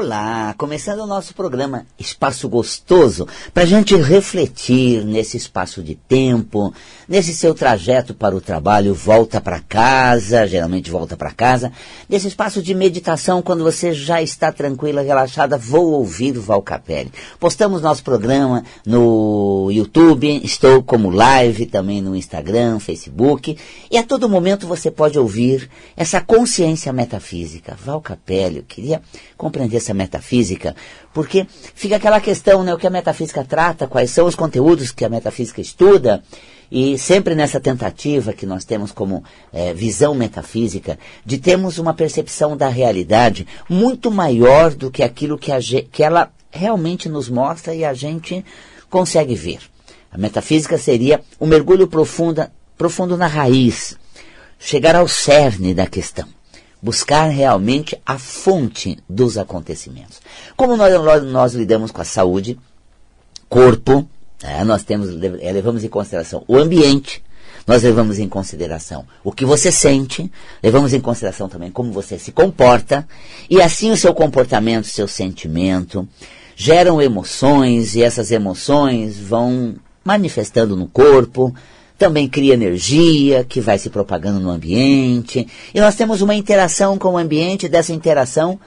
Olá, 0.00 0.54
começando 0.56 1.00
o 1.00 1.06
nosso 1.08 1.34
programa 1.34 1.84
Espaço 1.98 2.48
Gostoso, 2.48 3.26
para 3.52 3.64
a 3.64 3.66
gente 3.66 3.96
refletir 3.96 5.04
nesse 5.04 5.36
espaço 5.36 5.82
de 5.82 5.96
tempo, 5.96 6.72
nesse 7.08 7.34
seu 7.34 7.52
trajeto 7.52 8.14
para 8.14 8.36
o 8.36 8.40
trabalho, 8.40 8.94
volta 8.94 9.40
para 9.40 9.58
casa, 9.58 10.46
geralmente 10.46 10.88
volta 10.88 11.16
para 11.16 11.32
casa, 11.32 11.72
nesse 12.08 12.28
espaço 12.28 12.62
de 12.62 12.76
meditação, 12.76 13.42
quando 13.42 13.64
você 13.64 13.92
já 13.92 14.22
está 14.22 14.52
tranquila, 14.52 15.02
relaxada, 15.02 15.58
vou 15.58 15.90
ouvir 15.90 16.38
o 16.38 16.42
Val 16.42 16.62
Capelli. 16.62 17.12
Postamos 17.40 17.82
nosso 17.82 18.04
programa 18.04 18.62
no 18.86 19.68
YouTube, 19.72 20.40
estou 20.44 20.80
como 20.80 21.10
live 21.10 21.66
também 21.66 22.00
no 22.00 22.14
Instagram, 22.14 22.78
Facebook, 22.78 23.58
e 23.90 23.98
a 23.98 24.04
todo 24.04 24.28
momento 24.28 24.64
você 24.64 24.92
pode 24.92 25.18
ouvir 25.18 25.68
essa 25.96 26.20
consciência 26.20 26.92
metafísica. 26.92 27.76
Val 27.84 28.00
Capelli, 28.00 28.58
eu 28.58 28.64
queria 28.64 29.02
compreender 29.36 29.78
essa 29.87 29.87
metafísica, 29.94 30.74
porque 31.12 31.46
fica 31.74 31.96
aquela 31.96 32.20
questão, 32.20 32.62
né, 32.62 32.72
o 32.72 32.78
que 32.78 32.86
a 32.86 32.90
metafísica 32.90 33.44
trata, 33.44 33.86
quais 33.86 34.10
são 34.10 34.26
os 34.26 34.34
conteúdos 34.34 34.90
que 34.90 35.04
a 35.04 35.08
metafísica 35.08 35.60
estuda, 35.60 36.22
e 36.70 36.98
sempre 36.98 37.34
nessa 37.34 37.58
tentativa 37.58 38.32
que 38.32 38.44
nós 38.44 38.64
temos 38.64 38.92
como 38.92 39.24
é, 39.52 39.72
visão 39.72 40.14
metafísica, 40.14 40.98
de 41.24 41.38
termos 41.38 41.78
uma 41.78 41.94
percepção 41.94 42.56
da 42.56 42.68
realidade 42.68 43.46
muito 43.68 44.10
maior 44.10 44.74
do 44.74 44.90
que 44.90 45.02
aquilo 45.02 45.38
que, 45.38 45.50
a, 45.50 45.58
que 45.60 46.02
ela 46.02 46.30
realmente 46.50 47.08
nos 47.08 47.28
mostra 47.28 47.74
e 47.74 47.84
a 47.84 47.94
gente 47.94 48.44
consegue 48.90 49.34
ver. 49.34 49.60
A 50.12 50.18
metafísica 50.18 50.78
seria 50.78 51.20
um 51.40 51.46
mergulho 51.46 51.86
profundo, 51.86 52.46
profundo 52.76 53.16
na 53.16 53.26
raiz, 53.26 53.96
chegar 54.58 54.94
ao 54.94 55.08
cerne 55.08 55.74
da 55.74 55.86
questão 55.86 56.37
buscar 56.80 57.28
realmente 57.28 58.00
a 58.06 58.18
fonte 58.18 58.98
dos 59.08 59.36
acontecimentos. 59.36 60.20
Como 60.56 60.76
nós, 60.76 61.22
nós, 61.24 61.54
lidamos 61.54 61.90
com 61.90 62.00
a 62.00 62.04
saúde, 62.04 62.58
corpo, 63.48 64.08
é, 64.42 64.62
nós 64.64 64.84
temos, 64.84 65.10
é, 65.40 65.52
levamos 65.52 65.84
em 65.84 65.88
consideração 65.88 66.44
o 66.46 66.56
ambiente, 66.56 67.22
nós 67.66 67.82
levamos 67.82 68.18
em 68.18 68.28
consideração 68.28 69.04
o 69.22 69.30
que 69.32 69.44
você 69.44 69.70
sente, 69.70 70.30
levamos 70.62 70.94
em 70.94 71.00
consideração 71.00 71.48
também 71.48 71.70
como 71.70 71.92
você 71.92 72.18
se 72.18 72.32
comporta, 72.32 73.06
e 73.50 73.60
assim 73.60 73.90
o 73.90 73.96
seu 73.96 74.14
comportamento, 74.14 74.86
seu 74.86 75.08
sentimento, 75.08 76.08
geram 76.56 77.02
emoções, 77.02 77.94
e 77.94 78.02
essas 78.02 78.30
emoções 78.30 79.18
vão 79.18 79.76
manifestando 80.04 80.74
no 80.74 80.86
corpo, 80.86 81.54
também 81.98 82.28
cria 82.28 82.54
energia 82.54 83.44
que 83.44 83.60
vai 83.60 83.76
se 83.76 83.90
propagando 83.90 84.38
no 84.38 84.50
ambiente. 84.50 85.46
E 85.74 85.80
nós 85.80 85.96
temos 85.96 86.22
uma 86.22 86.34
interação 86.34 86.96
com 86.96 87.14
o 87.14 87.18
ambiente, 87.18 87.68
dessa 87.68 87.92
interação 87.92 88.58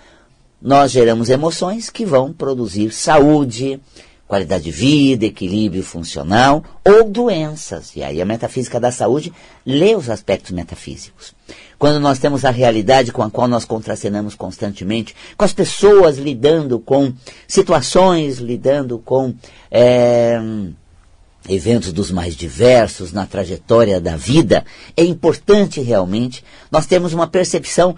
nós 0.61 0.91
geramos 0.91 1.29
emoções 1.29 1.89
que 1.89 2.05
vão 2.05 2.31
produzir 2.31 2.91
saúde, 2.91 3.81
qualidade 4.27 4.65
de 4.65 4.71
vida, 4.71 5.25
equilíbrio 5.25 5.81
funcional 5.81 6.63
ou 6.85 7.09
doenças. 7.09 7.95
E 7.95 8.03
aí 8.03 8.21
a 8.21 8.25
metafísica 8.25 8.79
da 8.79 8.91
saúde 8.91 9.33
lê 9.65 9.95
os 9.95 10.09
aspectos 10.09 10.51
metafísicos. 10.51 11.33
Quando 11.79 11.99
nós 11.99 12.19
temos 12.19 12.45
a 12.45 12.51
realidade 12.51 13.11
com 13.11 13.23
a 13.23 13.31
qual 13.31 13.47
nós 13.47 13.65
contracenamos 13.65 14.35
constantemente, 14.35 15.15
com 15.35 15.43
as 15.43 15.51
pessoas 15.51 16.19
lidando 16.19 16.79
com 16.79 17.11
situações, 17.47 18.37
lidando 18.37 18.99
com 18.99 19.33
é, 19.71 20.39
eventos 21.49 21.91
dos 21.91 22.11
mais 22.11 22.35
diversos 22.35 23.11
na 23.11 23.25
trajetória 23.25 23.99
da 23.99 24.15
vida, 24.15 24.63
é 24.95 25.03
importante 25.03 25.81
realmente 25.81 26.43
nós 26.69 26.85
termos 26.85 27.13
uma 27.13 27.27
percepção 27.27 27.95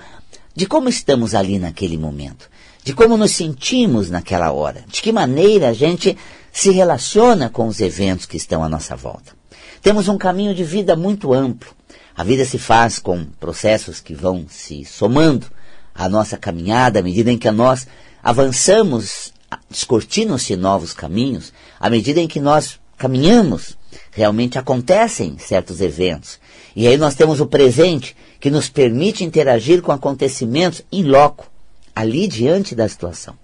de 0.56 0.66
como 0.66 0.88
estamos 0.88 1.34
ali 1.36 1.60
naquele 1.60 1.98
momento, 1.98 2.50
de 2.84 2.94
como 2.94 3.18
nos 3.18 3.32
sentimos 3.32 4.10
naquela 4.10 4.52
hora, 4.52 4.84
de 4.88 5.02
que 5.02 5.12
maneira 5.12 5.70
a 5.70 5.74
gente 5.74 6.18
se 6.52 6.70
relaciona 6.72 7.50
com 7.50 7.68
os 7.68 7.82
eventos 7.82 8.26
que 8.26 8.38
estão 8.38 8.64
à 8.64 8.70
nossa 8.70 8.96
volta. 8.96 9.34
Temos 9.82 10.08
um 10.08 10.18
caminho 10.18 10.54
de 10.54 10.64
vida 10.64 10.96
muito 10.96 11.34
amplo. 11.34 11.72
A 12.16 12.24
vida 12.24 12.46
se 12.46 12.60
faz 12.60 13.00
com 13.00 13.26
processos 13.40 14.00
que 14.00 14.14
vão 14.14 14.46
se 14.48 14.86
somando 14.86 15.48
à 15.94 16.08
nossa 16.08 16.38
caminhada 16.38 17.00
à 17.00 17.04
medida 17.04 17.32
em 17.32 17.38
que 17.38 17.50
nós 17.52 17.88
avançamos, 18.24 19.34
descortinam-se 19.70 20.56
novos 20.56 20.94
caminhos, 20.94 21.52
à 21.80 21.90
medida 21.90 22.22
em 22.22 22.28
que 22.28 22.40
nós 22.40 22.80
caminhamos, 22.98 23.78
realmente 24.12 24.58
acontecem 24.58 25.38
certos 25.38 25.82
eventos. 25.82 26.40
E 26.76 26.88
aí 26.88 26.98
nós 26.98 27.16
temos 27.16 27.40
o 27.40 27.46
presente 27.46 28.16
que 28.40 28.50
nos 28.50 28.70
permite 28.70 29.24
interagir 29.24 29.82
com 29.82 29.92
acontecimentos 29.92 30.82
em 30.92 31.04
loco, 31.04 31.50
ali 31.96 32.28
diante 32.28 32.76
da 32.76 32.88
situação. 32.88 33.38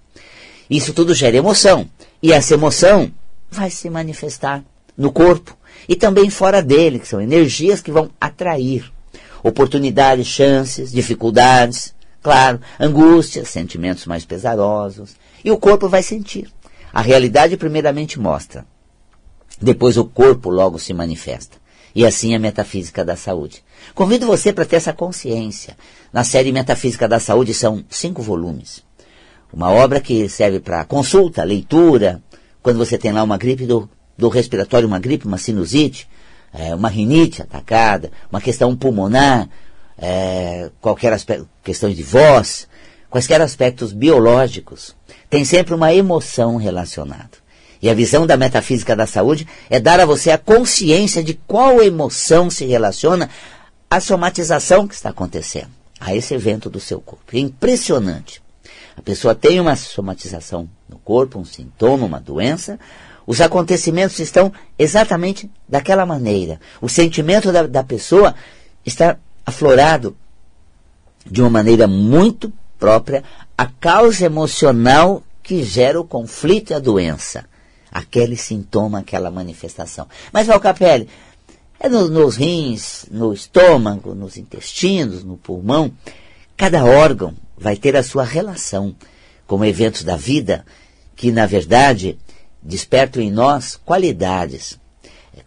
Isso 0.68 0.92
tudo 0.92 1.14
gera 1.14 1.36
emoção. 1.36 1.88
E 2.22 2.32
essa 2.32 2.54
emoção 2.54 3.10
vai 3.50 3.70
se 3.70 3.88
manifestar 3.90 4.62
no 4.96 5.10
corpo 5.10 5.56
e 5.88 5.96
também 5.96 6.30
fora 6.30 6.62
dele, 6.62 6.98
que 6.98 7.08
são 7.08 7.20
energias 7.20 7.80
que 7.80 7.90
vão 7.90 8.10
atrair 8.20 8.90
oportunidades, 9.42 10.26
chances, 10.26 10.92
dificuldades, 10.92 11.94
claro, 12.22 12.60
angústias, 12.78 13.48
sentimentos 13.48 14.06
mais 14.06 14.24
pesarosos. 14.24 15.16
E 15.44 15.50
o 15.50 15.56
corpo 15.56 15.88
vai 15.88 16.02
sentir. 16.02 16.50
A 16.92 17.00
realidade 17.00 17.56
primeiramente 17.56 18.20
mostra 18.20 18.66
depois 19.60 19.96
o 19.96 20.04
corpo 20.04 20.50
logo 20.50 20.78
se 20.78 20.92
manifesta. 20.94 21.58
E 21.94 22.06
assim 22.06 22.34
a 22.34 22.38
metafísica 22.38 23.04
da 23.04 23.16
saúde. 23.16 23.62
Convido 23.94 24.26
você 24.26 24.52
para 24.52 24.64
ter 24.64 24.76
essa 24.76 24.92
consciência. 24.92 25.76
Na 26.12 26.24
série 26.24 26.52
Metafísica 26.52 27.08
da 27.08 27.18
Saúde 27.18 27.54
são 27.54 27.84
cinco 27.88 28.22
volumes. 28.22 28.82
Uma 29.52 29.70
obra 29.70 30.00
que 30.00 30.28
serve 30.28 30.60
para 30.60 30.84
consulta, 30.84 31.42
leitura, 31.42 32.22
quando 32.62 32.78
você 32.78 32.96
tem 32.96 33.12
lá 33.12 33.22
uma 33.22 33.36
gripe 33.36 33.66
do, 33.66 33.88
do 34.16 34.28
respiratório, 34.28 34.86
uma 34.86 34.98
gripe, 34.98 35.26
uma 35.26 35.38
sinusite, 35.38 36.08
é, 36.52 36.74
uma 36.74 36.88
rinite 36.88 37.42
atacada, 37.42 38.10
uma 38.30 38.40
questão 38.40 38.76
pulmonar, 38.76 39.48
é, 39.98 40.70
qualquer 40.80 41.12
aspecto, 41.12 41.48
questões 41.62 41.96
de 41.96 42.02
voz, 42.02 42.68
quaisquer 43.08 43.40
aspectos 43.40 43.92
biológicos, 43.92 44.94
tem 45.28 45.44
sempre 45.44 45.74
uma 45.74 45.92
emoção 45.92 46.56
relacionada. 46.56 47.38
E 47.82 47.88
a 47.88 47.94
visão 47.94 48.26
da 48.26 48.36
metafísica 48.36 48.94
da 48.94 49.06
saúde 49.06 49.46
é 49.70 49.80
dar 49.80 50.00
a 50.00 50.04
você 50.04 50.30
a 50.30 50.38
consciência 50.38 51.24
de 51.24 51.34
qual 51.34 51.82
emoção 51.82 52.50
se 52.50 52.66
relaciona 52.66 53.30
à 53.88 54.00
somatização 54.00 54.86
que 54.86 54.94
está 54.94 55.10
acontecendo, 55.10 55.70
a 55.98 56.14
esse 56.14 56.34
evento 56.34 56.68
do 56.68 56.78
seu 56.78 57.00
corpo. 57.00 57.24
É 57.32 57.38
impressionante. 57.38 58.42
A 58.96 59.02
pessoa 59.02 59.34
tem 59.34 59.58
uma 59.58 59.76
somatização 59.76 60.68
no 60.88 60.98
corpo, 60.98 61.38
um 61.38 61.44
sintoma, 61.44 62.04
uma 62.04 62.20
doença, 62.20 62.78
os 63.26 63.40
acontecimentos 63.40 64.18
estão 64.18 64.52
exatamente 64.78 65.50
daquela 65.68 66.04
maneira. 66.04 66.60
O 66.82 66.88
sentimento 66.88 67.50
da, 67.50 67.66
da 67.66 67.82
pessoa 67.82 68.34
está 68.84 69.16
aflorado 69.46 70.16
de 71.24 71.40
uma 71.40 71.50
maneira 71.50 71.86
muito 71.86 72.52
própria 72.78 73.22
a 73.56 73.66
causa 73.66 74.26
emocional 74.26 75.22
que 75.42 75.62
gera 75.62 76.00
o 76.00 76.04
conflito 76.04 76.70
e 76.70 76.74
a 76.74 76.78
doença 76.78 77.49
aquele 77.90 78.36
sintoma, 78.36 79.00
aquela 79.00 79.30
manifestação. 79.30 80.06
Mas, 80.32 80.46
Valcapelli, 80.46 81.08
é 81.78 81.88
no, 81.88 82.08
nos 82.08 82.36
rins, 82.36 83.06
no 83.10 83.32
estômago, 83.32 84.14
nos 84.14 84.36
intestinos, 84.36 85.24
no 85.24 85.36
pulmão, 85.36 85.92
cada 86.56 86.84
órgão 86.84 87.34
vai 87.56 87.76
ter 87.76 87.96
a 87.96 88.02
sua 88.02 88.24
relação 88.24 88.94
com 89.46 89.64
eventos 89.64 90.04
da 90.04 90.16
vida 90.16 90.64
que, 91.16 91.32
na 91.32 91.46
verdade, 91.46 92.18
despertam 92.62 93.22
em 93.22 93.30
nós 93.30 93.76
qualidades, 93.76 94.78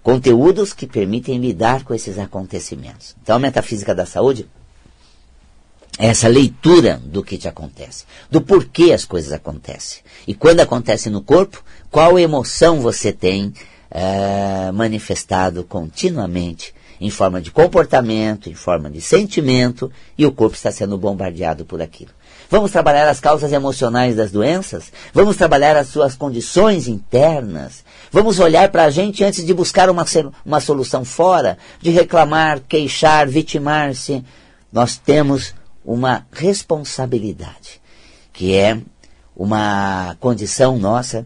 conteúdos 0.02 0.74
que 0.74 0.88
permitem 0.88 1.40
lidar 1.40 1.84
com 1.84 1.94
esses 1.94 2.18
acontecimentos. 2.18 3.16
Então, 3.22 3.36
a 3.36 3.40
metafísica 3.40 3.94
da 3.94 4.06
saúde 4.06 4.48
essa 5.98 6.28
leitura 6.28 7.00
do 7.04 7.24
que 7.24 7.38
te 7.38 7.48
acontece, 7.48 8.06
do 8.30 8.42
porquê 8.42 8.92
as 8.94 9.06
coisas 9.06 9.32
acontecem. 9.32 10.02
E 10.28 10.34
quando 10.34 10.60
acontece 10.60 11.10
no 11.10 11.22
corpo, 11.22 11.64
qual 11.92 12.18
emoção 12.18 12.82
você 12.82 13.14
tem 13.14 13.54
é, 13.92 14.72
manifestado 14.72 15.64
continuamente 15.64 16.74
em 17.00 17.10
forma 17.10 17.42
de 17.42 17.52
comportamento, 17.52 18.50
em 18.50 18.54
forma 18.54 18.90
de 18.90 19.02
sentimento, 19.02 19.92
e 20.18 20.26
o 20.26 20.32
corpo 20.32 20.56
está 20.56 20.72
sendo 20.72 20.98
bombardeado 20.98 21.66
por 21.66 21.82
aquilo. 21.82 22.12
Vamos 22.50 22.72
trabalhar 22.72 23.10
as 23.10 23.20
causas 23.20 23.52
emocionais 23.52 24.16
das 24.16 24.32
doenças? 24.32 24.92
Vamos 25.14 25.36
trabalhar 25.36 25.76
as 25.76 25.88
suas 25.88 26.16
condições 26.16 26.88
internas? 26.88 27.84
Vamos 28.12 28.40
olhar 28.40 28.70
para 28.70 28.86
a 28.86 28.90
gente 28.90 29.24
antes 29.24 29.46
de 29.46 29.54
buscar 29.54 29.90
uma, 29.90 30.06
uma 30.46 30.60
solução 30.60 31.04
fora, 31.04 31.58
de 31.82 31.90
reclamar, 31.90 32.62
queixar, 32.68 33.28
vitimar-se. 33.28 34.24
Nós 34.72 34.98
temos 34.98 35.54
uma 35.86 36.26
responsabilidade, 36.32 37.82
que 38.32 38.56
é 38.56 38.80
uma 39.36 40.16
condição 40.20 40.78
nossa 40.78 41.26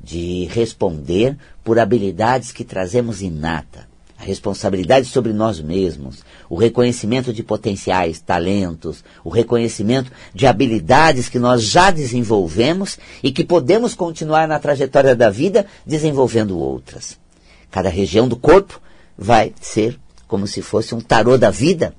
de 0.00 0.46
responder 0.46 1.36
por 1.62 1.78
habilidades 1.78 2.50
que 2.50 2.64
trazemos 2.64 3.22
inata. 3.22 3.90
a 4.18 4.24
responsabilidade 4.24 5.08
sobre 5.08 5.32
nós 5.32 5.60
mesmos, 5.60 6.24
o 6.48 6.54
reconhecimento 6.54 7.32
de 7.32 7.42
potenciais, 7.42 8.20
talentos, 8.20 9.02
o 9.24 9.28
reconhecimento 9.28 10.12
de 10.32 10.46
habilidades 10.46 11.28
que 11.28 11.40
nós 11.40 11.64
já 11.64 11.90
desenvolvemos 11.90 13.00
e 13.20 13.32
que 13.32 13.44
podemos 13.44 13.96
continuar 13.96 14.46
na 14.46 14.60
trajetória 14.60 15.16
da 15.16 15.28
vida 15.28 15.66
desenvolvendo 15.84 16.56
outras. 16.56 17.18
Cada 17.68 17.88
região 17.88 18.28
do 18.28 18.36
corpo 18.36 18.80
vai 19.18 19.52
ser 19.60 19.98
como 20.28 20.46
se 20.46 20.62
fosse 20.62 20.94
um 20.94 21.00
tarô 21.00 21.36
da 21.36 21.50
vida, 21.50 21.92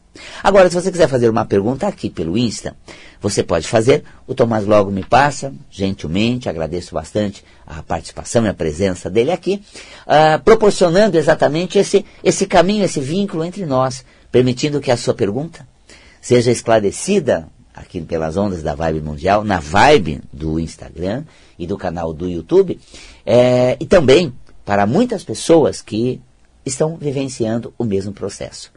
Agora, 0.42 0.68
se 0.68 0.74
você 0.74 0.92
quiser 0.92 1.08
fazer 1.08 1.28
uma 1.28 1.44
pergunta 1.44 1.86
aqui 1.86 2.08
pelo 2.08 2.38
Insta, 2.38 2.76
você 3.20 3.42
pode 3.42 3.66
fazer. 3.66 4.04
O 4.26 4.34
Tomás 4.34 4.64
logo 4.64 4.90
me 4.90 5.04
passa, 5.04 5.52
gentilmente, 5.70 6.48
agradeço 6.48 6.94
bastante 6.94 7.44
a 7.66 7.82
participação 7.82 8.44
e 8.44 8.48
a 8.48 8.54
presença 8.54 9.10
dele 9.10 9.32
aqui, 9.32 9.62
uh, 10.06 10.42
proporcionando 10.44 11.18
exatamente 11.18 11.78
esse, 11.78 12.04
esse 12.22 12.46
caminho, 12.46 12.84
esse 12.84 13.00
vínculo 13.00 13.44
entre 13.44 13.66
nós, 13.66 14.04
permitindo 14.30 14.80
que 14.80 14.90
a 14.90 14.96
sua 14.96 15.14
pergunta 15.14 15.66
seja 16.20 16.50
esclarecida 16.50 17.48
aqui 17.74 18.00
pelas 18.00 18.36
ondas 18.36 18.62
da 18.62 18.74
Vibe 18.74 19.00
Mundial, 19.00 19.42
na 19.42 19.58
Vibe 19.58 20.20
do 20.32 20.60
Instagram 20.60 21.24
e 21.58 21.66
do 21.66 21.76
canal 21.76 22.12
do 22.12 22.28
YouTube, 22.28 22.78
é, 23.24 23.76
e 23.80 23.86
também 23.86 24.32
para 24.64 24.86
muitas 24.86 25.24
pessoas 25.24 25.80
que 25.80 26.20
estão 26.64 26.96
vivenciando 26.96 27.72
o 27.78 27.84
mesmo 27.84 28.12
processo. 28.12 28.72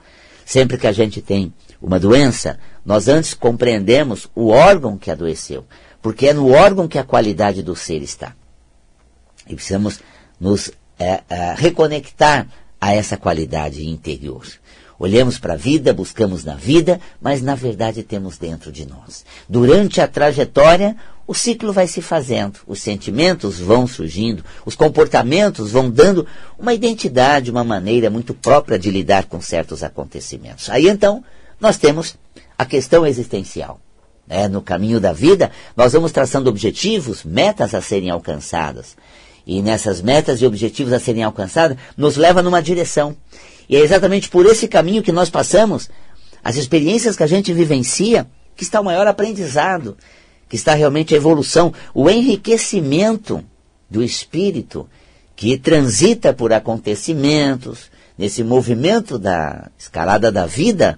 Sempre 0.46 0.78
que 0.78 0.88
a 0.88 0.92
gente 0.92 1.22
tem 1.22 1.54
uma 1.82 2.00
doença, 2.00 2.60
nós 2.86 3.08
antes 3.08 3.34
compreendemos 3.34 4.30
o 4.34 4.48
órgão 4.48 4.98
que 4.98 5.12
adoeceu, 5.12 5.66
porque 6.02 6.28
é 6.28 6.34
no 6.34 6.52
órgão 6.52 6.88
que 6.88 6.98
a 6.98 7.04
qualidade 7.04 7.62
do 7.62 7.76
ser 7.76 8.02
está. 8.02 8.34
E 9.48 9.56
precisamos 9.56 10.00
nos 10.40 10.72
é, 11.00 11.22
é, 11.30 11.54
reconectar 11.56 12.48
a 12.80 12.94
essa 12.94 13.18
qualidade 13.18 13.88
interior. 13.88 14.46
Olhamos 15.00 15.38
para 15.38 15.54
a 15.54 15.58
vida, 15.58 15.94
buscamos 15.94 16.44
na 16.44 16.56
vida, 16.56 17.00
mas 17.22 17.42
na 17.42 17.54
verdade 17.54 18.02
temos 18.02 18.38
dentro 18.38 18.72
de 18.72 18.86
nós. 18.86 19.24
Durante 19.48 20.02
a 20.02 20.08
trajetória, 20.08 20.96
o 21.28 21.34
ciclo 21.34 21.74
vai 21.74 21.88
se 21.88 22.02
fazendo, 22.02 22.62
os 22.66 22.82
sentimentos 22.82 23.60
vão 23.60 23.86
surgindo, 23.86 24.46
os 24.66 24.76
comportamentos 24.76 25.72
vão 25.72 25.90
dando 25.90 26.26
uma 26.58 26.74
identidade, 26.74 27.52
uma 27.52 27.66
maneira 27.66 28.10
muito 28.10 28.34
própria 28.34 28.80
de 28.80 28.90
lidar 28.90 29.26
com 29.26 29.42
certos 29.42 29.84
acontecimentos. 29.84 30.70
Aí 30.70 30.88
então, 30.88 31.22
nós 31.60 31.78
temos 31.78 32.16
a 32.58 32.66
questão 32.66 33.06
existencial. 33.06 33.80
É, 34.30 34.48
no 34.48 34.62
caminho 34.62 35.00
da 35.00 35.14
vida, 35.14 35.52
nós 35.76 35.94
vamos 35.94 36.12
traçando 36.12 36.50
objetivos, 36.50 37.24
metas 37.24 37.74
a 37.74 37.82
serem 37.82 38.10
alcançadas. 38.10 38.98
E 39.46 39.62
nessas 39.62 40.02
metas 40.02 40.42
e 40.42 40.46
objetivos 40.46 40.92
a 40.92 41.00
serem 41.00 41.24
alcançados, 41.24 41.78
nos 41.96 42.18
leva 42.18 42.42
numa 42.42 42.62
direção. 42.62 43.16
E 43.70 43.78
é 43.78 43.80
exatamente 43.80 44.30
por 44.30 44.46
esse 44.46 44.68
caminho 44.68 45.02
que 45.02 45.14
nós 45.14 45.30
passamos, 45.30 45.90
as 46.44 46.58
experiências 46.58 47.16
que 47.16 47.24
a 47.24 47.28
gente 47.28 47.54
vivencia, 47.54 48.28
que 48.54 48.64
está 48.64 48.82
o 48.82 48.84
maior 48.84 49.08
aprendizado, 49.08 49.98
que 50.50 50.56
está 50.56 50.74
realmente 50.74 51.14
a 51.14 51.18
evolução, 51.18 51.74
o 51.94 52.10
enriquecimento 52.10 53.44
do 53.90 54.04
espírito 54.04 54.88
que 55.36 55.58
transita 55.58 56.34
por 56.34 56.52
acontecimentos, 56.52 57.92
nesse 58.18 58.44
movimento 58.44 59.20
da 59.20 59.70
escalada 59.78 60.32
da 60.32 60.46
vida, 60.46 60.98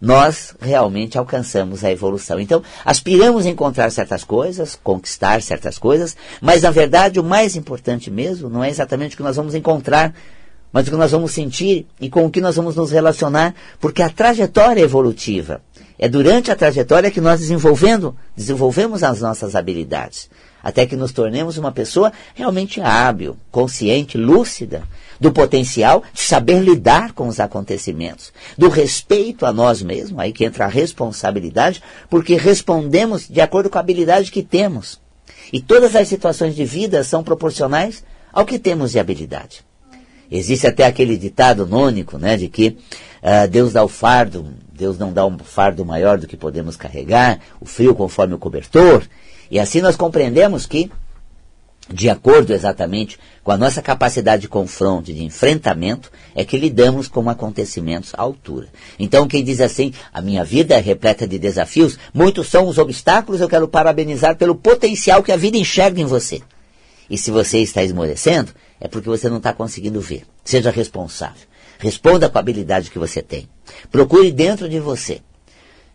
nós 0.00 0.54
realmente 0.60 1.16
alcançamos 1.18 1.84
a 1.84 1.90
evolução. 1.90 2.40
Então, 2.40 2.62
aspiramos 2.84 3.46
a 3.46 3.50
encontrar 3.50 3.90
certas 3.90 4.24
coisas, 4.24 4.78
conquistar 4.82 5.42
certas 5.42 5.78
coisas, 5.78 6.16
mas 6.40 6.62
na 6.62 6.70
verdade 6.70 7.20
o 7.20 7.24
mais 7.24 7.56
importante 7.56 8.10
mesmo 8.10 8.48
não 8.48 8.62
é 8.62 8.68
exatamente 8.68 9.14
o 9.14 9.16
que 9.16 9.22
nós 9.22 9.36
vamos 9.36 9.54
encontrar, 9.54 10.14
mas 10.74 10.88
o 10.88 10.90
que 10.90 10.96
nós 10.96 11.12
vamos 11.12 11.30
sentir 11.30 11.86
e 12.00 12.10
com 12.10 12.26
o 12.26 12.30
que 12.30 12.40
nós 12.40 12.56
vamos 12.56 12.74
nos 12.74 12.90
relacionar, 12.90 13.54
porque 13.78 14.02
a 14.02 14.10
trajetória 14.10 14.80
é 14.80 14.84
evolutiva. 14.84 15.62
É 15.96 16.08
durante 16.08 16.50
a 16.50 16.56
trajetória 16.56 17.12
que 17.12 17.20
nós 17.20 17.38
desenvolvendo, 17.38 18.16
desenvolvemos 18.36 19.04
as 19.04 19.20
nossas 19.20 19.54
habilidades, 19.54 20.28
até 20.60 20.84
que 20.84 20.96
nos 20.96 21.12
tornemos 21.12 21.58
uma 21.58 21.70
pessoa 21.70 22.12
realmente 22.34 22.80
hábil, 22.80 23.36
consciente, 23.52 24.18
lúcida, 24.18 24.82
do 25.20 25.30
potencial 25.30 26.02
de 26.12 26.22
saber 26.22 26.58
lidar 26.58 27.12
com 27.12 27.28
os 27.28 27.38
acontecimentos, 27.38 28.32
do 28.58 28.68
respeito 28.68 29.46
a 29.46 29.52
nós 29.52 29.80
mesmos, 29.80 30.18
aí 30.18 30.32
que 30.32 30.44
entra 30.44 30.64
a 30.64 30.68
responsabilidade, 30.68 31.80
porque 32.10 32.34
respondemos 32.34 33.28
de 33.28 33.40
acordo 33.40 33.70
com 33.70 33.78
a 33.78 33.80
habilidade 33.80 34.32
que 34.32 34.42
temos. 34.42 35.00
E 35.52 35.60
todas 35.60 35.94
as 35.94 36.08
situações 36.08 36.56
de 36.56 36.64
vida 36.64 37.04
são 37.04 37.22
proporcionais 37.22 38.02
ao 38.32 38.44
que 38.44 38.58
temos 38.58 38.90
de 38.90 38.98
habilidade. 38.98 39.64
Existe 40.36 40.66
até 40.66 40.84
aquele 40.84 41.16
ditado 41.16 41.64
nônico, 41.64 42.18
né, 42.18 42.36
de 42.36 42.48
que 42.48 42.76
uh, 43.22 43.46
Deus 43.48 43.72
dá 43.72 43.84
o 43.84 43.88
fardo, 43.88 44.52
Deus 44.72 44.98
não 44.98 45.12
dá 45.12 45.24
um 45.24 45.38
fardo 45.38 45.84
maior 45.84 46.18
do 46.18 46.26
que 46.26 46.36
podemos 46.36 46.76
carregar, 46.76 47.38
o 47.60 47.64
frio 47.64 47.94
conforme 47.94 48.34
o 48.34 48.38
cobertor. 48.38 49.04
E 49.48 49.60
assim 49.60 49.80
nós 49.80 49.94
compreendemos 49.94 50.66
que, 50.66 50.90
de 51.88 52.10
acordo 52.10 52.52
exatamente 52.52 53.16
com 53.44 53.52
a 53.52 53.56
nossa 53.56 53.80
capacidade 53.80 54.42
de 54.42 54.48
confronto, 54.48 55.12
de 55.12 55.22
enfrentamento, 55.22 56.10
é 56.34 56.44
que 56.44 56.58
lidamos 56.58 57.06
com 57.06 57.30
acontecimentos 57.30 58.12
à 58.16 58.22
altura. 58.22 58.66
Então, 58.98 59.28
quem 59.28 59.44
diz 59.44 59.60
assim, 59.60 59.92
a 60.12 60.20
minha 60.20 60.42
vida 60.42 60.74
é 60.74 60.80
repleta 60.80 61.28
de 61.28 61.38
desafios, 61.38 61.96
muitos 62.12 62.48
são 62.48 62.66
os 62.66 62.78
obstáculos, 62.78 63.40
eu 63.40 63.48
quero 63.48 63.68
parabenizar 63.68 64.34
pelo 64.34 64.56
potencial 64.56 65.22
que 65.22 65.30
a 65.30 65.36
vida 65.36 65.56
enxerga 65.56 66.00
em 66.00 66.06
você. 66.06 66.42
E 67.08 67.18
se 67.18 67.30
você 67.30 67.58
está 67.58 67.82
esmorecendo, 67.82 68.52
é 68.80 68.88
porque 68.88 69.08
você 69.08 69.28
não 69.28 69.38
está 69.38 69.52
conseguindo 69.52 70.00
ver. 70.00 70.24
Seja 70.44 70.70
responsável. 70.70 71.46
Responda 71.78 72.28
com 72.28 72.38
a 72.38 72.40
habilidade 72.40 72.90
que 72.90 72.98
você 72.98 73.22
tem. 73.22 73.48
Procure 73.90 74.30
dentro 74.32 74.68
de 74.68 74.80
você. 74.80 75.20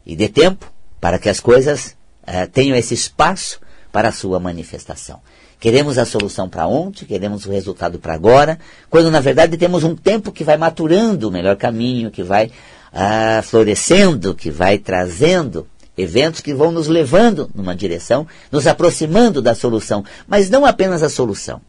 E 0.05 0.15
dê 0.15 0.27
tempo 0.27 0.71
para 0.99 1.17
que 1.17 1.29
as 1.29 1.39
coisas 1.39 1.95
uh, 2.23 2.47
tenham 2.51 2.75
esse 2.75 2.93
espaço 2.93 3.59
para 3.91 4.09
a 4.09 4.11
sua 4.11 4.39
manifestação. 4.39 5.19
Queremos 5.59 5.97
a 5.97 6.05
solução 6.05 6.47
para 6.47 6.67
ontem, 6.67 7.05
queremos 7.05 7.45
o 7.45 7.51
resultado 7.51 7.99
para 7.99 8.13
agora, 8.13 8.57
quando 8.89 9.11
na 9.11 9.19
verdade 9.19 9.57
temos 9.57 9.83
um 9.83 9.95
tempo 9.95 10.31
que 10.31 10.43
vai 10.43 10.57
maturando 10.57 11.27
o 11.27 11.31
melhor 11.31 11.57
caminho, 11.57 12.11
que 12.11 12.23
vai 12.23 12.47
uh, 12.47 13.43
florescendo, 13.43 14.33
que 14.33 14.49
vai 14.49 14.77
trazendo 14.77 15.67
eventos 15.99 16.39
que 16.39 16.53
vão 16.53 16.71
nos 16.71 16.87
levando 16.87 17.49
numa 17.53 17.75
direção, 17.75 18.25
nos 18.51 18.65
aproximando 18.65 19.41
da 19.41 19.53
solução, 19.53 20.03
mas 20.27 20.49
não 20.49 20.65
apenas 20.65 21.03
a 21.03 21.09
solução, 21.09 21.61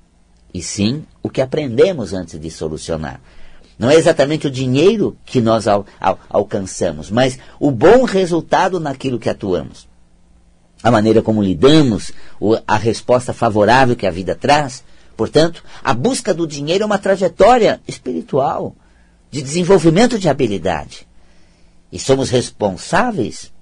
e 0.54 0.62
sim 0.62 1.04
o 1.22 1.28
que 1.28 1.40
aprendemos 1.40 2.14
antes 2.14 2.38
de 2.38 2.50
solucionar. 2.50 3.20
Não 3.78 3.90
é 3.90 3.96
exatamente 3.96 4.46
o 4.46 4.50
dinheiro 4.50 5.16
que 5.24 5.40
nós 5.40 5.66
al 5.66 5.86
al 5.98 6.18
alcançamos, 6.28 7.10
mas 7.10 7.38
o 7.58 7.70
bom 7.70 8.04
resultado 8.04 8.78
naquilo 8.78 9.18
que 9.18 9.30
atuamos. 9.30 9.88
A 10.82 10.90
maneira 10.90 11.22
como 11.22 11.42
lidamos, 11.42 12.12
a 12.66 12.76
resposta 12.76 13.32
favorável 13.32 13.96
que 13.96 14.06
a 14.06 14.10
vida 14.10 14.34
traz. 14.34 14.82
Portanto, 15.16 15.62
a 15.84 15.92
busca 15.92 16.32
do 16.32 16.46
dinheiro 16.46 16.84
é 16.84 16.86
uma 16.86 16.98
trajetória 16.98 17.80
espiritual, 17.86 18.74
de 19.30 19.42
desenvolvimento 19.42 20.18
de 20.18 20.28
habilidade. 20.28 21.06
E 21.92 21.98
somos 21.98 22.30
responsáveis 22.30 23.52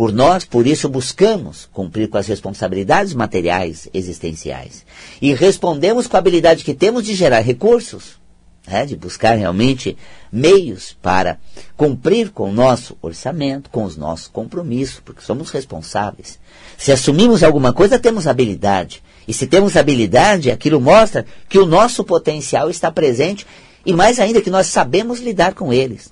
por 0.00 0.14
nós, 0.14 0.46
por 0.46 0.66
isso 0.66 0.88
buscamos 0.88 1.68
cumprir 1.70 2.08
com 2.08 2.16
as 2.16 2.26
responsabilidades 2.26 3.12
materiais 3.12 3.86
existenciais. 3.92 4.86
E 5.20 5.34
respondemos 5.34 6.06
com 6.06 6.16
a 6.16 6.20
habilidade 6.20 6.64
que 6.64 6.72
temos 6.72 7.04
de 7.04 7.14
gerar 7.14 7.40
recursos 7.40 8.18
né, 8.66 8.86
de 8.86 8.96
buscar 8.96 9.34
realmente 9.34 9.98
meios 10.32 10.96
para 11.02 11.38
cumprir 11.76 12.30
com 12.30 12.48
o 12.48 12.52
nosso 12.52 12.96
orçamento, 13.02 13.68
com 13.68 13.84
os 13.84 13.98
nossos 13.98 14.26
compromissos, 14.26 15.00
porque 15.00 15.20
somos 15.20 15.50
responsáveis. 15.50 16.38
Se 16.78 16.90
assumimos 16.90 17.42
alguma 17.42 17.74
coisa, 17.74 17.98
temos 17.98 18.26
habilidade. 18.26 19.02
E 19.28 19.34
se 19.34 19.46
temos 19.46 19.76
habilidade, 19.76 20.50
aquilo 20.50 20.80
mostra 20.80 21.26
que 21.46 21.58
o 21.58 21.66
nosso 21.66 22.04
potencial 22.04 22.70
está 22.70 22.90
presente 22.90 23.46
e 23.84 23.92
mais 23.92 24.18
ainda 24.18 24.40
que 24.40 24.48
nós 24.48 24.68
sabemos 24.68 25.20
lidar 25.20 25.52
com 25.52 25.70
eles. 25.70 26.10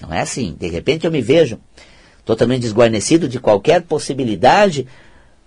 Não 0.00 0.14
é 0.14 0.20
assim, 0.20 0.56
de 0.56 0.68
repente 0.68 1.06
eu 1.06 1.10
me 1.10 1.20
vejo 1.20 1.58
totalmente 2.24 2.62
desguarnecido 2.62 3.28
de 3.28 3.40
qualquer 3.40 3.82
possibilidade 3.82 4.86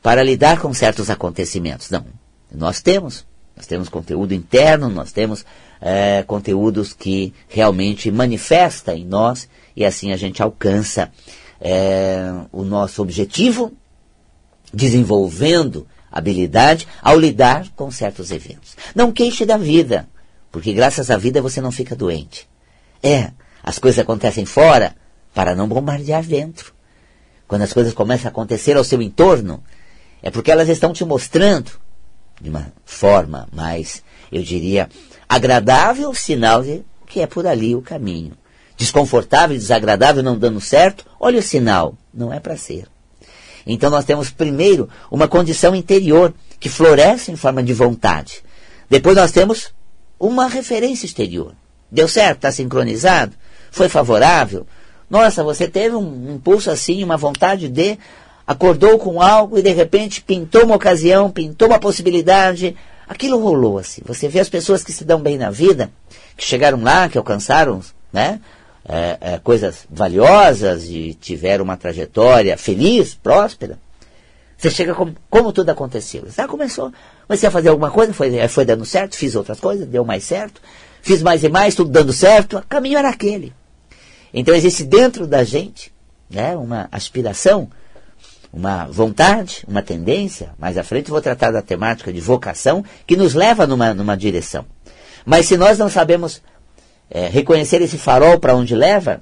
para 0.01 0.23
lidar 0.23 0.59
com 0.59 0.73
certos 0.73 1.09
acontecimentos. 1.09 1.89
Não. 1.89 2.05
Nós 2.53 2.81
temos 2.81 3.25
Nós 3.55 3.67
temos 3.67 3.87
conteúdo 3.87 4.33
interno, 4.33 4.89
nós 4.89 5.11
temos 5.11 5.45
é, 5.79 6.23
conteúdos 6.23 6.91
que 6.93 7.33
realmente 7.47 8.09
manifesta 8.11 8.95
em 8.95 9.05
nós 9.05 9.47
e 9.75 9.85
assim 9.85 10.11
a 10.11 10.17
gente 10.17 10.41
alcança 10.41 11.11
é, 11.61 12.31
o 12.51 12.63
nosso 12.63 13.01
objetivo, 13.01 13.71
desenvolvendo 14.73 15.85
habilidade 16.11 16.87
ao 17.01 17.19
lidar 17.19 17.67
com 17.75 17.91
certos 17.91 18.31
eventos. 18.31 18.75
Não 18.95 19.11
queixe 19.11 19.45
da 19.45 19.57
vida, 19.57 20.07
porque 20.51 20.73
graças 20.73 21.11
à 21.11 21.17
vida 21.17 21.41
você 21.41 21.61
não 21.61 21.71
fica 21.71 21.95
doente. 21.95 22.47
É, 23.01 23.31
as 23.63 23.77
coisas 23.77 23.99
acontecem 23.99 24.45
fora 24.45 24.95
para 25.33 25.55
não 25.55 25.67
bombardear 25.67 26.23
dentro. 26.23 26.73
Quando 27.47 27.63
as 27.63 27.73
coisas 27.73 27.93
começam 27.93 28.27
a 28.27 28.31
acontecer 28.31 28.77
ao 28.77 28.83
seu 28.83 29.01
entorno, 29.01 29.63
é 30.21 30.31
porque 30.31 30.51
elas 30.51 30.69
estão 30.69 30.93
te 30.93 31.03
mostrando 31.03 31.71
de 32.41 32.49
uma 32.49 32.71
forma 32.85 33.47
mais, 33.53 34.03
eu 34.31 34.41
diria, 34.41 34.89
agradável 35.29 36.13
sinal 36.13 36.61
de 36.61 36.83
que 37.07 37.21
é 37.21 37.27
por 37.27 37.45
ali 37.45 37.75
o 37.75 37.81
caminho. 37.81 38.33
Desconfortável, 38.75 39.55
desagradável, 39.55 40.23
não 40.23 40.37
dando 40.37 40.59
certo, 40.59 41.05
olha 41.19 41.39
o 41.39 41.43
sinal, 41.43 41.95
não 42.13 42.33
é 42.33 42.39
para 42.39 42.57
ser. 42.57 42.87
Então 43.65 43.89
nós 43.89 44.03
temos 44.03 44.29
primeiro 44.29 44.89
uma 45.11 45.27
condição 45.27 45.75
interior 45.75 46.33
que 46.59 46.69
floresce 46.69 47.31
em 47.31 47.35
forma 47.35 47.63
de 47.63 47.73
vontade. 47.73 48.43
Depois 48.89 49.15
nós 49.15 49.31
temos 49.31 49.73
uma 50.19 50.47
referência 50.47 51.05
exterior. 51.05 51.53
Deu 51.89 52.07
certo? 52.07 52.37
Está 52.37 52.51
sincronizado? 52.51 53.35
Foi 53.71 53.87
favorável? 53.87 54.65
Nossa, 55.09 55.43
você 55.43 55.67
teve 55.67 55.95
um 55.95 56.35
impulso 56.35 56.71
assim, 56.71 57.03
uma 57.03 57.17
vontade 57.17 57.67
de, 57.67 57.97
acordou 58.47 58.97
com 58.97 59.21
algo 59.21 59.57
e 59.57 59.61
de 59.61 59.71
repente 59.71 60.21
pintou 60.21 60.63
uma 60.63 60.75
ocasião, 60.75 61.29
pintou 61.29 61.67
uma 61.67 61.79
possibilidade. 61.79 62.75
Aquilo 63.07 63.39
rolou 63.39 63.77
assim. 63.77 64.01
Você 64.05 64.27
vê 64.27 64.39
as 64.39 64.49
pessoas 64.49 64.83
que 64.83 64.91
se 64.91 65.03
dão 65.03 65.19
bem 65.19 65.37
na 65.37 65.49
vida, 65.49 65.91
que 66.37 66.43
chegaram 66.43 66.81
lá, 66.81 67.09
que 67.09 67.17
alcançaram, 67.17 67.81
né? 68.11 68.39
É, 68.85 69.17
é, 69.21 69.39
coisas 69.39 69.85
valiosas 69.89 70.89
e 70.89 71.13
tiveram 71.13 71.63
uma 71.63 71.77
trajetória 71.77 72.57
feliz, 72.57 73.13
próspera. 73.13 73.79
Você 74.57 74.69
chega 74.69 74.93
como, 74.93 75.15
como 75.29 75.53
tudo 75.53 75.69
aconteceu. 75.69 76.23
Você 76.25 76.41
ah, 76.41 76.47
começou, 76.47 76.91
comecei 77.27 77.47
a 77.47 77.51
fazer 77.51 77.69
alguma 77.69 77.91
coisa, 77.91 78.13
foi, 78.13 78.47
foi 78.47 78.65
dando 78.65 78.85
certo, 78.85 79.15
fiz 79.15 79.35
outras 79.35 79.59
coisas, 79.59 79.87
deu 79.87 80.03
mais 80.03 80.23
certo, 80.25 80.61
fiz 81.01 81.21
mais 81.21 81.43
e 81.43 81.49
mais, 81.49 81.75
tudo 81.75 81.89
dando 81.89 82.11
certo, 82.11 82.57
o 82.57 82.63
caminho 82.63 82.97
era 82.97 83.09
aquele. 83.09 83.53
Então 84.33 84.55
existe 84.55 84.83
dentro 84.83 85.27
da 85.27 85.43
gente 85.43 85.93
né, 86.29 86.55
uma 86.57 86.87
aspiração, 86.91 87.69
uma 88.51 88.85
vontade, 88.87 89.63
uma 89.67 89.81
tendência. 89.81 90.53
Mais 90.57 90.77
à 90.77 90.83
frente 90.83 91.11
vou 91.11 91.21
tratar 91.21 91.51
da 91.51 91.61
temática 91.61 92.11
de 92.11 92.19
vocação 92.19 92.83
que 93.05 93.15
nos 93.15 93.33
leva 93.33 93.67
numa, 93.67 93.93
numa 93.93 94.17
direção. 94.17 94.65
Mas 95.25 95.45
se 95.45 95.55
nós 95.55 95.77
não 95.77 95.89
sabemos 95.89 96.41
é, 97.09 97.27
reconhecer 97.27 97.81
esse 97.81 97.97
farol 97.97 98.39
para 98.39 98.55
onde 98.55 98.75
leva, 98.75 99.21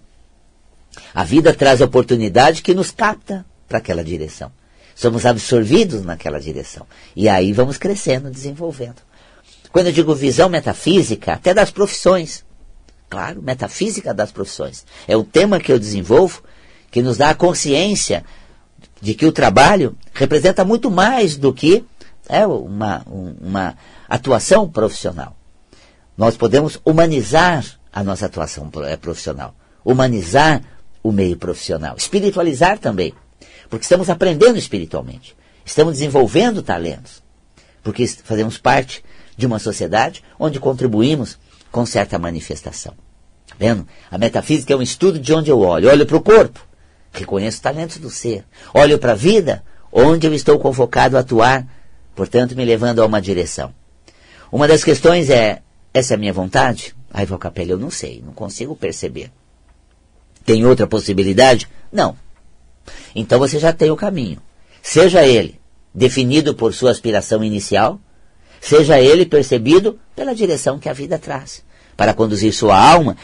a 1.14 1.24
vida 1.24 1.54
traz 1.54 1.82
oportunidade 1.82 2.62
que 2.62 2.74
nos 2.74 2.92
capta 2.92 3.46
para 3.68 3.78
aquela 3.78 4.04
direção. 4.04 4.52
Somos 4.96 5.26
absorvidos 5.26 6.04
naquela 6.04 6.40
direção. 6.40 6.86
E 7.16 7.28
aí 7.28 7.54
vamos 7.54 7.78
crescendo, 7.78 8.30
desenvolvendo. 8.30 9.02
Quando 9.72 9.88
eu 9.88 9.94
digo 9.94 10.14
visão 10.14 10.50
metafísica, 10.50 11.34
até 11.34 11.54
das 11.54 11.72
profissões. 11.72 12.44
Claro, 13.12 13.42
metafísica 13.42 14.14
das 14.14 14.32
profissões. 14.32 14.86
É 15.06 15.18
o 15.18 15.24
tema 15.26 15.60
que 15.60 15.70
eu 15.70 15.78
desenvolvo 15.78 16.42
que 16.90 17.02
nos 17.02 17.18
dá 17.18 17.32
a 17.32 17.36
consciência 17.36 18.24
de 19.02 19.14
que 19.14 19.26
o 19.26 19.34
trabalho 19.34 19.98
representa 20.14 20.64
muito 20.64 20.90
mais 20.90 21.36
do 21.36 21.54
que 21.54 21.84
é, 22.30 22.48
uma, 22.48 23.04
uma 23.06 23.78
atuação 24.08 24.70
profissional. 24.70 25.36
Nós 26.18 26.38
podemos 26.38 26.80
humanizar 26.86 27.66
a 27.92 28.02
nossa 28.02 28.28
atuação 28.28 28.72
é, 28.86 28.96
profissional, 28.96 29.54
humanizar 29.84 30.64
o 31.04 31.12
meio 31.12 31.36
profissional, 31.36 31.98
espiritualizar 31.98 32.80
também, 32.80 33.14
porque 33.70 33.84
estamos 33.84 34.10
aprendendo 34.10 34.58
espiritualmente, 34.58 35.36
estamos 35.66 35.96
desenvolvendo 35.96 36.64
talentos, 36.64 37.22
porque 37.84 38.08
fazemos 38.08 38.58
parte 38.58 39.04
de 39.36 39.46
uma 39.46 39.60
sociedade 39.60 40.24
onde 40.40 40.62
contribuímos 40.62 41.38
com 41.72 41.86
certa 41.86 42.20
manifestação. 42.20 42.94
Tá 43.48 43.56
vendo? 43.58 43.88
A 44.10 44.18
metafísica 44.18 44.74
é 44.74 44.76
um 44.76 44.82
estudo 44.82 45.20
de 45.20 45.34
onde 45.34 45.50
eu 45.50 45.60
olho. 45.60 45.90
Olho 45.90 46.06
para 46.06 46.18
o 46.18 46.22
corpo, 46.22 46.60
reconheço 47.12 47.62
talentos 47.62 47.98
do 47.98 48.10
ser. 48.10 48.44
Olho 48.74 49.00
para 49.00 49.14
a 49.14 49.16
vida, 49.16 49.64
onde 49.92 50.28
eu 50.28 50.34
estou 50.34 50.60
convocado 50.60 51.18
a 51.18 51.22
atuar, 51.22 51.68
portanto, 52.16 52.56
me 52.56 52.66
levando 52.66 53.02
a 53.02 53.06
uma 53.06 53.22
direção. 53.22 53.74
Uma 54.52 54.68
das 54.68 54.84
questões 54.84 55.30
é: 55.30 55.62
essa 55.94 56.14
é 56.14 56.16
a 56.16 56.20
minha 56.20 56.34
vontade? 56.34 56.96
Ai, 57.14 57.26
Vocapelli, 57.26 57.72
eu 57.72 57.78
não 57.78 57.92
sei, 57.92 58.22
não 58.26 58.34
consigo 58.34 58.76
perceber. 58.76 59.32
Tem 60.46 60.66
outra 60.66 60.88
possibilidade? 60.88 61.68
Não. 61.92 62.18
Então 63.16 63.38
você 63.38 63.60
já 63.60 63.72
tem 63.72 63.92
o 63.92 63.96
caminho. 63.96 64.42
Seja 64.82 65.26
ele 65.26 65.60
definido 65.94 66.56
por 66.56 66.74
sua 66.74 66.92
aspiração 66.92 67.44
inicial, 67.44 68.00
seja 68.62 69.02
ele 69.02 69.26
percebido 69.26 70.00
pela 70.16 70.36
direção 70.36 70.80
que 70.80 70.88
a 70.88 70.94
vida 70.94 71.18
traz, 71.18 71.64
para 71.98 72.14
conduzir 72.14 72.54
sua 72.54 72.80
alma 72.80 73.18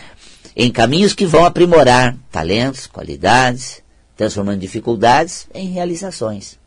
em 0.55 0.71
caminhos 0.71 1.13
que 1.13 1.25
vão 1.25 1.45
aprimorar 1.45 2.17
talentos, 2.31 2.87
qualidades, 2.87 3.83
transformando 4.17 4.59
dificuldades 4.59 5.47
em 5.53 5.69
realizações. 5.69 6.57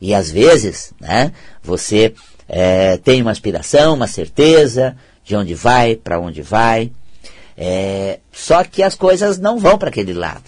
E 0.00 0.14
às 0.14 0.30
vezes, 0.30 0.94
né, 0.98 1.32
você 1.62 2.14
é, 2.48 2.96
tem 2.96 3.20
uma 3.20 3.30
aspiração, 3.30 3.94
uma 3.94 4.06
certeza 4.06 4.96
de 5.22 5.36
onde 5.36 5.54
vai, 5.54 5.94
para 5.94 6.18
onde 6.18 6.40
vai, 6.40 6.90
é, 7.56 8.18
só 8.32 8.64
que 8.64 8.82
as 8.82 8.94
coisas 8.94 9.38
não 9.38 9.58
vão 9.58 9.76
para 9.76 9.90
aquele 9.90 10.14
lado. 10.14 10.44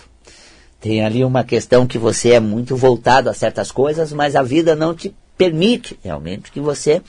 Tem 0.80 1.04
ali 1.04 1.24
uma 1.24 1.44
questão 1.44 1.86
que 1.86 1.98
você 1.98 2.30
é 2.30 2.40
muito 2.40 2.76
voltado 2.76 3.28
a 3.28 3.34
certas 3.34 3.70
coisas, 3.70 4.12
mas 4.12 4.34
a 4.34 4.42
vida 4.42 4.74
não 4.74 4.94
te 4.94 5.14
permite 5.36 5.98
realmente 6.02 6.50
que 6.50 6.60
você 6.60 7.02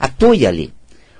atue 0.00 0.46
ali. 0.46 0.72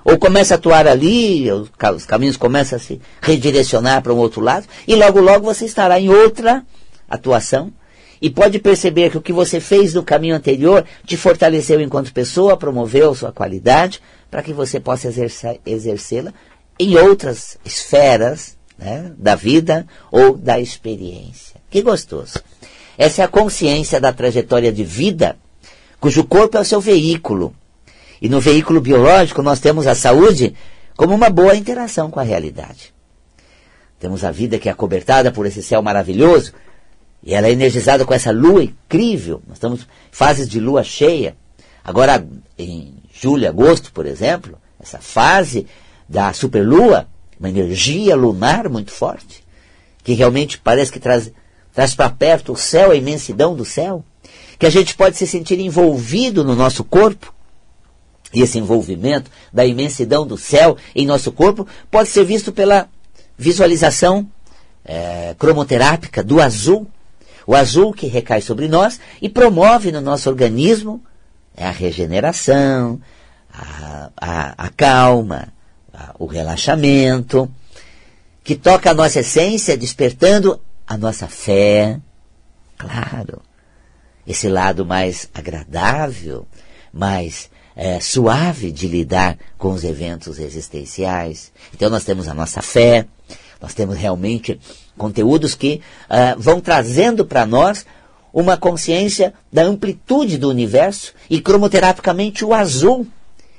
Ou 0.03 0.17
começa 0.17 0.55
a 0.55 0.57
atuar 0.57 0.87
ali, 0.87 1.47
os 1.51 2.05
caminhos 2.07 2.35
começam 2.35 2.75
a 2.75 2.79
se 2.79 2.99
redirecionar 3.21 4.01
para 4.01 4.11
um 4.11 4.17
outro 4.17 4.41
lado, 4.41 4.65
e 4.87 4.95
logo, 4.95 5.21
logo 5.21 5.45
você 5.45 5.65
estará 5.65 5.99
em 5.99 6.09
outra 6.09 6.65
atuação. 7.07 7.71
E 8.19 8.29
pode 8.29 8.59
perceber 8.59 9.09
que 9.09 9.17
o 9.17 9.21
que 9.21 9.33
você 9.33 9.59
fez 9.59 9.93
no 9.93 10.03
caminho 10.03 10.35
anterior 10.35 10.85
te 11.05 11.17
fortaleceu 11.17 11.79
enquanto 11.79 12.13
pessoa, 12.13 12.57
promoveu 12.57 13.13
sua 13.15 13.31
qualidade, 13.31 14.01
para 14.29 14.43
que 14.43 14.53
você 14.53 14.79
possa 14.79 15.11
exercê-la 15.65 16.33
em 16.79 16.97
outras 16.97 17.57
esferas 17.65 18.57
né, 18.77 19.11
da 19.17 19.35
vida 19.35 19.87
ou 20.11 20.35
da 20.35 20.59
experiência. 20.59 21.59
Que 21.69 21.81
gostoso. 21.81 22.39
Essa 22.97 23.21
é 23.21 23.25
a 23.25 23.27
consciência 23.27 23.99
da 23.99 24.13
trajetória 24.13 24.71
de 24.71 24.83
vida, 24.83 25.35
cujo 25.99 26.23
corpo 26.23 26.57
é 26.57 26.61
o 26.61 26.65
seu 26.65 26.79
veículo 26.79 27.55
e 28.21 28.29
no 28.29 28.39
veículo 28.39 28.79
biológico 28.79 29.41
nós 29.41 29.59
temos 29.59 29.87
a 29.87 29.95
saúde 29.95 30.53
como 30.95 31.15
uma 31.15 31.29
boa 31.29 31.55
interação 31.55 32.11
com 32.11 32.19
a 32.19 32.23
realidade. 32.23 32.93
Temos 33.99 34.23
a 34.23 34.31
vida 34.31 34.59
que 34.59 34.69
é 34.69 34.71
acobertada 34.71 35.31
por 35.31 35.45
esse 35.45 35.63
céu 35.63 35.81
maravilhoso 35.81 36.53
e 37.23 37.33
ela 37.33 37.47
é 37.47 37.51
energizada 37.51 38.05
com 38.05 38.13
essa 38.13 38.31
lua 38.31 38.63
incrível. 38.63 39.41
Nós 39.47 39.57
estamos 39.57 39.81
em 39.81 39.85
fases 40.11 40.47
de 40.47 40.59
lua 40.59 40.83
cheia. 40.83 41.35
Agora, 41.83 42.25
em 42.57 42.93
julho, 43.11 43.47
agosto, 43.47 43.91
por 43.91 44.05
exemplo, 44.05 44.57
essa 44.79 44.99
fase 44.99 45.65
da 46.07 46.31
superlua, 46.33 47.07
uma 47.39 47.49
energia 47.49 48.15
lunar 48.15 48.69
muito 48.69 48.91
forte, 48.91 49.43
que 50.03 50.13
realmente 50.13 50.59
parece 50.59 50.91
que 50.91 50.99
traz, 50.99 51.31
traz 51.73 51.95
para 51.95 52.09
perto 52.09 52.53
o 52.53 52.57
céu, 52.57 52.91
a 52.91 52.95
imensidão 52.95 53.55
do 53.55 53.65
céu, 53.65 54.03
que 54.59 54.65
a 54.65 54.69
gente 54.69 54.95
pode 54.95 55.17
se 55.17 55.25
sentir 55.25 55.59
envolvido 55.59 56.43
no 56.43 56.55
nosso 56.55 56.83
corpo 56.83 57.33
e 58.33 58.41
esse 58.41 58.57
envolvimento 58.57 59.29
da 59.51 59.65
imensidão 59.65 60.25
do 60.25 60.37
céu 60.37 60.77
em 60.95 61.05
nosso 61.05 61.31
corpo 61.31 61.67
pode 61.89 62.09
ser 62.09 62.23
visto 62.23 62.51
pela 62.51 62.87
visualização 63.37 64.27
é, 64.85 65.35
cromoterápica 65.37 66.23
do 66.23 66.41
azul. 66.41 66.87
O 67.45 67.55
azul 67.55 67.91
que 67.91 68.07
recai 68.07 68.41
sobre 68.41 68.67
nós 68.67 68.99
e 69.21 69.27
promove 69.27 69.91
no 69.91 69.99
nosso 69.99 70.29
organismo 70.29 71.03
é 71.55 71.65
a 71.65 71.71
regeneração, 71.71 73.01
a, 73.51 74.09
a, 74.15 74.65
a 74.65 74.69
calma, 74.69 75.51
a, 75.93 76.15
o 76.17 76.25
relaxamento, 76.25 77.51
que 78.43 78.55
toca 78.55 78.91
a 78.91 78.93
nossa 78.93 79.19
essência, 79.19 79.77
despertando 79.77 80.59
a 80.87 80.97
nossa 80.97 81.27
fé. 81.27 81.99
Claro, 82.77 83.41
esse 84.25 84.47
lado 84.47 84.85
mais 84.85 85.29
agradável, 85.33 86.47
mais 86.93 87.49
é, 87.83 87.99
suave 87.99 88.71
de 88.71 88.87
lidar 88.87 89.39
com 89.57 89.71
os 89.73 89.83
eventos 89.83 90.37
existenciais. 90.37 91.51
Então 91.73 91.89
nós 91.89 92.03
temos 92.03 92.27
a 92.27 92.33
nossa 92.35 92.61
fé, 92.61 93.07
nós 93.59 93.73
temos 93.73 93.97
realmente 93.97 94.59
conteúdos 94.95 95.55
que 95.55 95.81
uh, 96.07 96.39
vão 96.39 96.61
trazendo 96.61 97.25
para 97.25 97.43
nós 97.43 97.83
uma 98.31 98.55
consciência 98.55 99.33
da 99.51 99.63
amplitude 99.63 100.37
do 100.37 100.47
universo 100.47 101.11
e 101.27 101.41
cromoterapicamente 101.41 102.45
o 102.45 102.53
azul 102.53 103.07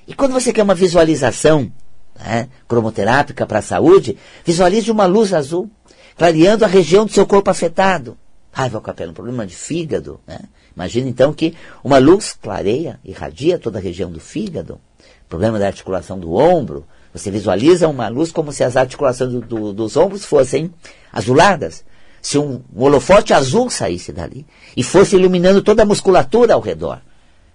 E 0.07 0.15
quando 0.15 0.35
você 0.35 0.53
quer 0.53 0.63
uma 0.63 0.75
visualização 0.75 1.73
né, 2.17 2.49
cromoterápica 2.69 3.45
para 3.45 3.59
a 3.59 3.63
saúde, 3.63 4.17
visualize 4.45 4.89
uma 4.89 5.05
luz 5.05 5.35
azul, 5.35 5.69
clareando 6.17 6.65
a 6.65 6.69
região 6.69 7.05
do 7.05 7.13
seu 7.13 7.27
corpo 7.27 7.51
afetado. 7.51 8.17
Ai, 8.55 8.71
Valcapela, 8.71 9.11
um 9.11 9.15
problema 9.15 9.45
de 9.45 9.57
fígado. 9.57 10.21
Né? 10.29 10.39
Imagina 10.75 11.09
então 11.09 11.33
que 11.33 11.55
uma 11.83 11.99
luz 11.99 12.37
clareia, 12.41 12.99
irradia 13.05 13.59
toda 13.59 13.79
a 13.79 13.83
região 13.83 14.11
do 14.11 14.21
fígado. 14.21 14.81
Problema 15.29 15.59
da 15.59 15.67
articulação 15.67 16.19
do 16.19 16.35
ombro. 16.35 16.87
Você 17.13 17.31
visualiza 17.31 17.89
uma 17.89 18.09
luz 18.09 18.33
como 18.33 18.53
se 18.53 18.65
as 18.65 18.77
articulações 18.77 19.33
do, 19.33 19.41
do, 19.41 19.73
dos 19.73 19.97
ombros 19.97 20.25
fossem 20.25 20.73
azuladas. 21.13 21.85
Se 22.21 22.39
um, 22.39 22.63
holofote 22.75 23.35
azul 23.35 23.69
saísse 23.69 24.13
dali 24.13 24.47
e 24.77 24.83
fosse 24.83 25.17
iluminando 25.17 25.61
toda 25.61 25.83
a 25.83 25.87
musculatura 25.87 26.55
ao 26.55 26.61
redor. 26.61 27.01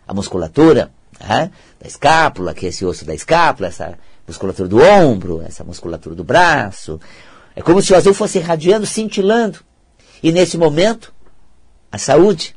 A 0.07 0.13
musculatura 0.13 0.91
né, 1.19 1.51
da 1.79 1.87
escápula, 1.87 2.53
que 2.53 2.65
é 2.65 2.69
esse 2.69 2.85
osso 2.85 3.05
da 3.05 3.13
escápula, 3.13 3.69
essa 3.69 3.97
musculatura 4.27 4.67
do 4.67 4.77
ombro, 4.79 5.41
essa 5.41 5.63
musculatura 5.63 6.15
do 6.15 6.23
braço. 6.23 6.99
É 7.55 7.61
como 7.61 7.81
se 7.81 7.93
o 7.93 7.95
azul 7.95 8.13
fosse 8.13 8.37
irradiando, 8.37 8.85
cintilando. 8.85 9.59
E 10.21 10.31
nesse 10.31 10.57
momento, 10.57 11.13
a 11.91 11.97
saúde, 11.97 12.55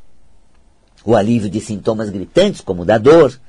o 1.03 1.15
alívio 1.15 1.49
de 1.49 1.59
sintomas 1.59 2.09
gritantes, 2.09 2.61
como 2.61 2.85
da 2.85 2.97
dor, 2.97 3.39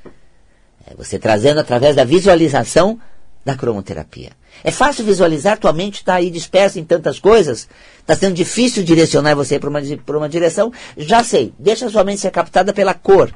é 0.85 0.93
você 0.95 1.17
trazendo 1.17 1.59
através 1.59 1.95
da 1.95 2.03
visualização 2.03 2.99
da 3.45 3.55
cromoterapia. 3.55 4.31
É 4.63 4.71
fácil 4.71 5.03
visualizar, 5.03 5.57
tua 5.57 5.73
mente 5.73 5.95
está 5.95 6.15
aí 6.15 6.29
dispersa 6.29 6.79
em 6.79 6.85
tantas 6.85 7.19
coisas, 7.19 7.67
está 7.99 8.15
sendo 8.15 8.35
difícil 8.35 8.83
direcionar 8.83 9.35
você 9.35 9.59
para 9.59 9.69
uma, 9.69 9.81
uma 10.07 10.29
direção. 10.29 10.71
Já 10.97 11.23
sei, 11.23 11.53
deixa 11.59 11.89
sua 11.89 12.03
mente 12.03 12.21
ser 12.21 12.31
captada 12.31 12.73
pela 12.73 12.93
cor 12.93 13.33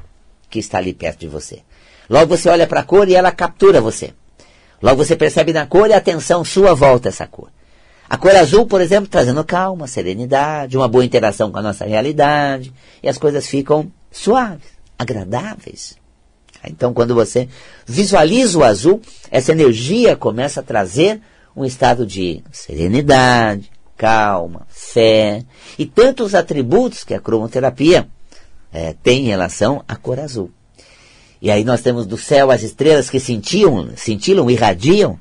que 0.48 0.58
está 0.58 0.78
ali 0.78 0.94
perto 0.94 1.20
de 1.20 1.28
você. 1.28 1.60
Logo 2.08 2.36
você 2.36 2.48
olha 2.48 2.66
para 2.66 2.80
a 2.80 2.84
cor 2.84 3.08
e 3.08 3.14
ela 3.14 3.30
captura 3.30 3.80
você. 3.80 4.14
Logo 4.80 5.04
você 5.04 5.14
percebe 5.14 5.52
na 5.52 5.66
cor 5.66 5.90
e 5.90 5.92
a 5.92 5.98
atenção 5.98 6.44
sua 6.44 6.74
volta 6.74 7.08
essa 7.08 7.26
cor. 7.26 7.50
A 8.08 8.16
cor 8.16 8.34
azul, 8.34 8.64
por 8.64 8.80
exemplo, 8.80 9.10
trazendo 9.10 9.44
calma, 9.44 9.86
serenidade, 9.86 10.78
uma 10.78 10.88
boa 10.88 11.04
interação 11.04 11.52
com 11.52 11.58
a 11.58 11.62
nossa 11.62 11.84
realidade, 11.84 12.72
e 13.02 13.08
as 13.08 13.18
coisas 13.18 13.46
ficam 13.46 13.92
suaves, 14.10 14.66
agradáveis. 14.98 15.96
Então, 16.64 16.92
quando 16.92 17.14
você 17.14 17.48
visualiza 17.86 18.58
o 18.58 18.64
azul, 18.64 19.00
essa 19.30 19.52
energia 19.52 20.16
começa 20.16 20.60
a 20.60 20.62
trazer 20.62 21.20
um 21.54 21.64
estado 21.64 22.06
de 22.06 22.42
serenidade, 22.50 23.70
calma, 23.96 24.66
fé 24.68 25.44
e 25.78 25.84
tantos 25.84 26.34
atributos 26.34 27.04
que 27.04 27.14
a 27.14 27.20
cromoterapia 27.20 28.08
é, 28.72 28.94
tem 29.02 29.24
em 29.24 29.28
relação 29.28 29.82
à 29.88 29.96
cor 29.96 30.20
azul. 30.20 30.50
E 31.40 31.50
aí 31.50 31.64
nós 31.64 31.82
temos 31.82 32.06
do 32.06 32.16
céu 32.16 32.50
as 32.50 32.62
estrelas 32.62 33.08
que 33.08 33.20
cintilam, 33.20 33.90
cintilam, 33.96 34.50
irradiam. 34.50 35.18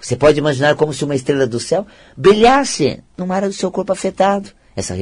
Você 0.00 0.16
pode 0.16 0.38
imaginar 0.38 0.74
como 0.74 0.92
se 0.92 1.04
uma 1.04 1.14
estrela 1.14 1.46
do 1.46 1.60
céu 1.60 1.86
brilhasse 2.16 3.00
numa 3.16 3.36
área 3.36 3.48
do 3.48 3.54
seu 3.54 3.70
corpo 3.70 3.92
afetado. 3.92 4.50
Essa, 4.74 4.96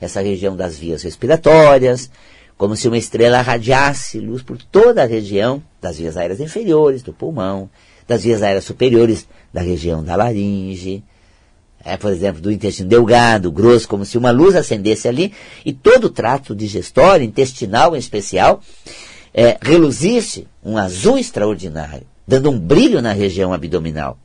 essa 0.00 0.20
região 0.20 0.56
das 0.56 0.78
vias 0.78 1.02
respiratórias, 1.02 2.10
como 2.58 2.74
se 2.74 2.88
uma 2.88 2.98
estrela 2.98 3.40
radiasse 3.40 4.18
luz 4.18 4.42
por 4.42 4.60
toda 4.60 5.04
a 5.04 5.06
região 5.06 5.62
das 5.80 5.96
vias 5.96 6.16
aéreas 6.16 6.40
inferiores, 6.40 7.02
do 7.02 7.12
pulmão, 7.12 7.70
das 8.06 8.24
vias 8.24 8.42
aéreas 8.42 8.64
superiores, 8.64 9.28
da 9.54 9.60
região 9.60 10.02
da 10.02 10.16
laringe, 10.16 11.04
é, 11.84 11.96
por 11.96 12.12
exemplo, 12.12 12.42
do 12.42 12.50
intestino 12.50 12.88
delgado, 12.88 13.52
grosso, 13.52 13.88
como 13.88 14.04
se 14.04 14.18
uma 14.18 14.32
luz 14.32 14.56
acendesse 14.56 15.06
ali, 15.06 15.32
e 15.64 15.72
todo 15.72 16.06
o 16.06 16.10
trato 16.10 16.54
digestório, 16.54 17.24
intestinal 17.24 17.94
em 17.94 17.98
especial, 17.98 18.60
é, 19.32 19.56
reluzisse 19.62 20.48
um 20.64 20.76
azul 20.76 21.16
extraordinário, 21.16 22.06
dando 22.26 22.50
um 22.50 22.58
brilho 22.58 23.00
na 23.00 23.12
região 23.12 23.52
abdominal. 23.52 24.18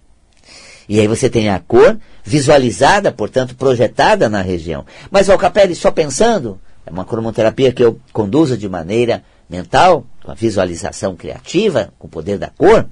E 0.90 1.00
aí 1.00 1.08
você 1.08 1.30
tem 1.30 1.50
a 1.50 1.60
cor 1.60 1.98
visualizada, 2.24 3.12
portanto, 3.12 3.56
projetada 3.56 4.28
na 4.28 4.42
região. 4.42 4.86
Mas, 5.12 5.28
Valcapelli, 5.28 5.76
só 5.76 5.92
pensando, 5.92 6.60
é 6.86 6.92
uma 6.92 7.06
cromoterapia 7.06 7.72
que 7.72 7.84
eu 7.84 8.00
conduzo 8.12 8.58
de 8.58 8.68
maneira 8.68 9.24
mental, 9.50 10.06
com 10.24 10.32
a 10.32 10.36
visualização 10.36 11.16
criativa, 11.16 11.94
com 12.00 12.08
o 12.08 12.10
poder 12.10 12.38
da 12.38 12.50
cor, 12.50 12.88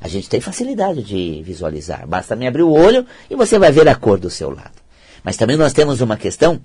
a 0.00 0.08
gente 0.08 0.28
tem 0.28 0.40
facilidade 0.40 1.02
de 1.02 1.42
visualizar. 1.44 2.06
Basta 2.06 2.34
me 2.34 2.46
abrir 2.46 2.62
o 2.62 2.72
olho 2.72 3.06
e 3.30 3.36
você 3.36 3.58
vai 3.58 3.70
ver 3.70 3.88
a 3.88 3.94
cor 3.94 4.18
do 4.18 4.28
seu 4.28 4.50
lado. 4.50 4.82
Mas 5.22 5.36
também 5.36 5.56
nós 5.56 5.72
temos 5.72 6.00
uma 6.00 6.16
questão 6.16 6.60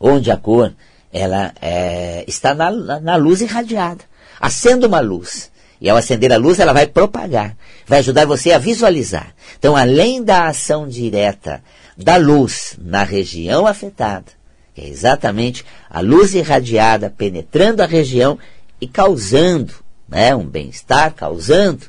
onde 0.00 0.30
a 0.30 0.36
cor 0.36 0.74
ela 1.12 1.52
é, 1.62 2.24
está 2.26 2.52
na, 2.54 2.70
na 3.00 3.16
luz 3.16 3.40
irradiada. 3.40 4.04
Acenda 4.40 4.88
uma 4.88 4.98
luz. 4.98 5.52
E 5.80 5.88
ao 5.88 5.96
acender 5.96 6.32
a 6.32 6.36
luz, 6.36 6.58
ela 6.58 6.72
vai 6.72 6.86
propagar, 6.86 7.56
vai 7.86 7.98
ajudar 7.98 8.26
você 8.26 8.52
a 8.52 8.58
visualizar. 8.58 9.34
Então, 9.58 9.76
além 9.76 10.22
da 10.22 10.48
ação 10.48 10.88
direta 10.88 11.62
da 11.96 12.16
luz 12.16 12.76
na 12.80 13.04
região 13.04 13.66
afetada, 13.66 14.32
que 14.74 14.80
é 14.80 14.88
exatamente 14.88 15.64
a 15.88 16.00
luz 16.00 16.34
irradiada 16.34 17.08
penetrando 17.08 17.82
a 17.82 17.86
região 17.86 18.38
e 18.80 18.88
causando 18.88 19.72
né, 20.08 20.34
um 20.34 20.44
bem-estar, 20.44 21.14
causando 21.14 21.86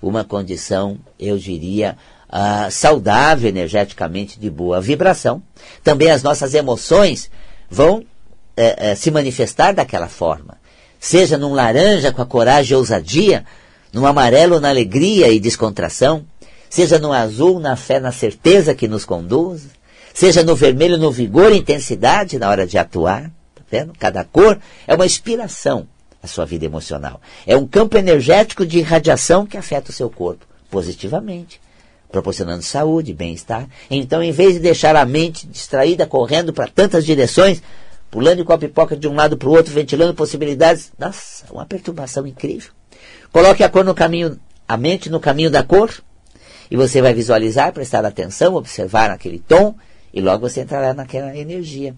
uma 0.00 0.24
condição, 0.24 0.98
eu 1.18 1.36
diria, 1.36 1.96
uh, 2.28 2.70
saudável 2.70 3.48
energeticamente, 3.48 4.38
de 4.38 4.48
boa 4.48 4.80
vibração. 4.80 5.42
Também 5.82 6.10
as 6.10 6.22
nossas 6.22 6.54
emoções 6.54 7.30
vão 7.68 8.04
é, 8.56 8.90
é, 8.90 8.94
se 8.94 9.10
manifestar 9.10 9.72
daquela 9.72 10.08
forma. 10.08 10.58
Seja 10.98 11.36
num 11.36 11.52
laranja 11.52 12.12
com 12.12 12.22
a 12.22 12.26
coragem 12.26 12.72
e 12.72 12.76
ousadia, 12.76 13.44
num 13.92 14.06
amarelo 14.06 14.60
na 14.60 14.68
alegria 14.68 15.30
e 15.30 15.40
descontração, 15.40 16.24
seja 16.68 16.98
no 16.98 17.12
azul 17.12 17.58
na 17.58 17.74
fé 17.74 17.98
na 17.98 18.12
certeza 18.12 18.74
que 18.74 18.86
nos 18.86 19.04
conduz, 19.04 19.68
seja 20.12 20.42
no 20.42 20.54
vermelho 20.54 20.98
no 20.98 21.10
vigor 21.10 21.52
intensidade 21.52 22.38
na 22.38 22.48
hora 22.48 22.66
de 22.66 22.78
atuar. 22.78 23.30
Tá 23.54 23.62
vendo? 23.70 23.92
Cada 23.98 24.24
cor 24.24 24.58
é 24.86 24.94
uma 24.94 25.06
inspiração 25.06 25.86
à 26.22 26.26
sua 26.26 26.44
vida 26.44 26.64
emocional. 26.64 27.20
É 27.46 27.56
um 27.56 27.66
campo 27.66 27.96
energético 27.96 28.66
de 28.66 28.78
irradiação 28.78 29.46
que 29.46 29.56
afeta 29.56 29.90
o 29.90 29.94
seu 29.94 30.10
corpo 30.10 30.46
positivamente, 30.70 31.60
proporcionando 32.10 32.62
saúde, 32.62 33.12
bem-estar. 33.12 33.68
Então, 33.90 34.22
em 34.22 34.32
vez 34.32 34.54
de 34.54 34.60
deixar 34.60 34.94
a 34.96 35.04
mente 35.04 35.46
distraída 35.46 36.06
correndo 36.06 36.52
para 36.52 36.68
tantas 36.68 37.04
direções, 37.04 37.60
pulando 38.10 38.44
com 38.44 38.52
a 38.52 38.58
pipoca 38.58 38.96
de 38.96 39.06
um 39.08 39.14
lado 39.14 39.36
para 39.36 39.48
o 39.48 39.52
outro, 39.52 39.72
ventilando 39.72 40.14
possibilidades. 40.14 40.92
Nossa, 40.98 41.44
uma 41.50 41.66
perturbação 41.66 42.26
incrível. 42.26 42.70
Coloque 43.32 43.62
a 43.62 43.68
cor 43.68 43.84
no 43.84 43.94
caminho, 43.94 44.38
a 44.66 44.76
mente 44.76 45.08
no 45.08 45.20
caminho 45.20 45.50
da 45.50 45.62
cor, 45.62 45.92
e 46.70 46.76
você 46.76 47.00
vai 47.00 47.14
visualizar, 47.14 47.72
prestar 47.72 48.04
atenção, 48.04 48.54
observar 48.54 49.10
aquele 49.10 49.38
tom, 49.38 49.74
e 50.12 50.20
logo 50.20 50.48
você 50.48 50.62
entrará 50.62 50.92
naquela 50.94 51.36
energia. 51.36 51.94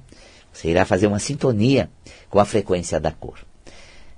Você 0.52 0.68
irá 0.68 0.84
fazer 0.84 1.06
uma 1.06 1.18
sintonia 1.18 1.88
com 2.28 2.38
a 2.38 2.44
frequência 2.44 3.00
da 3.00 3.10
cor. 3.10 3.38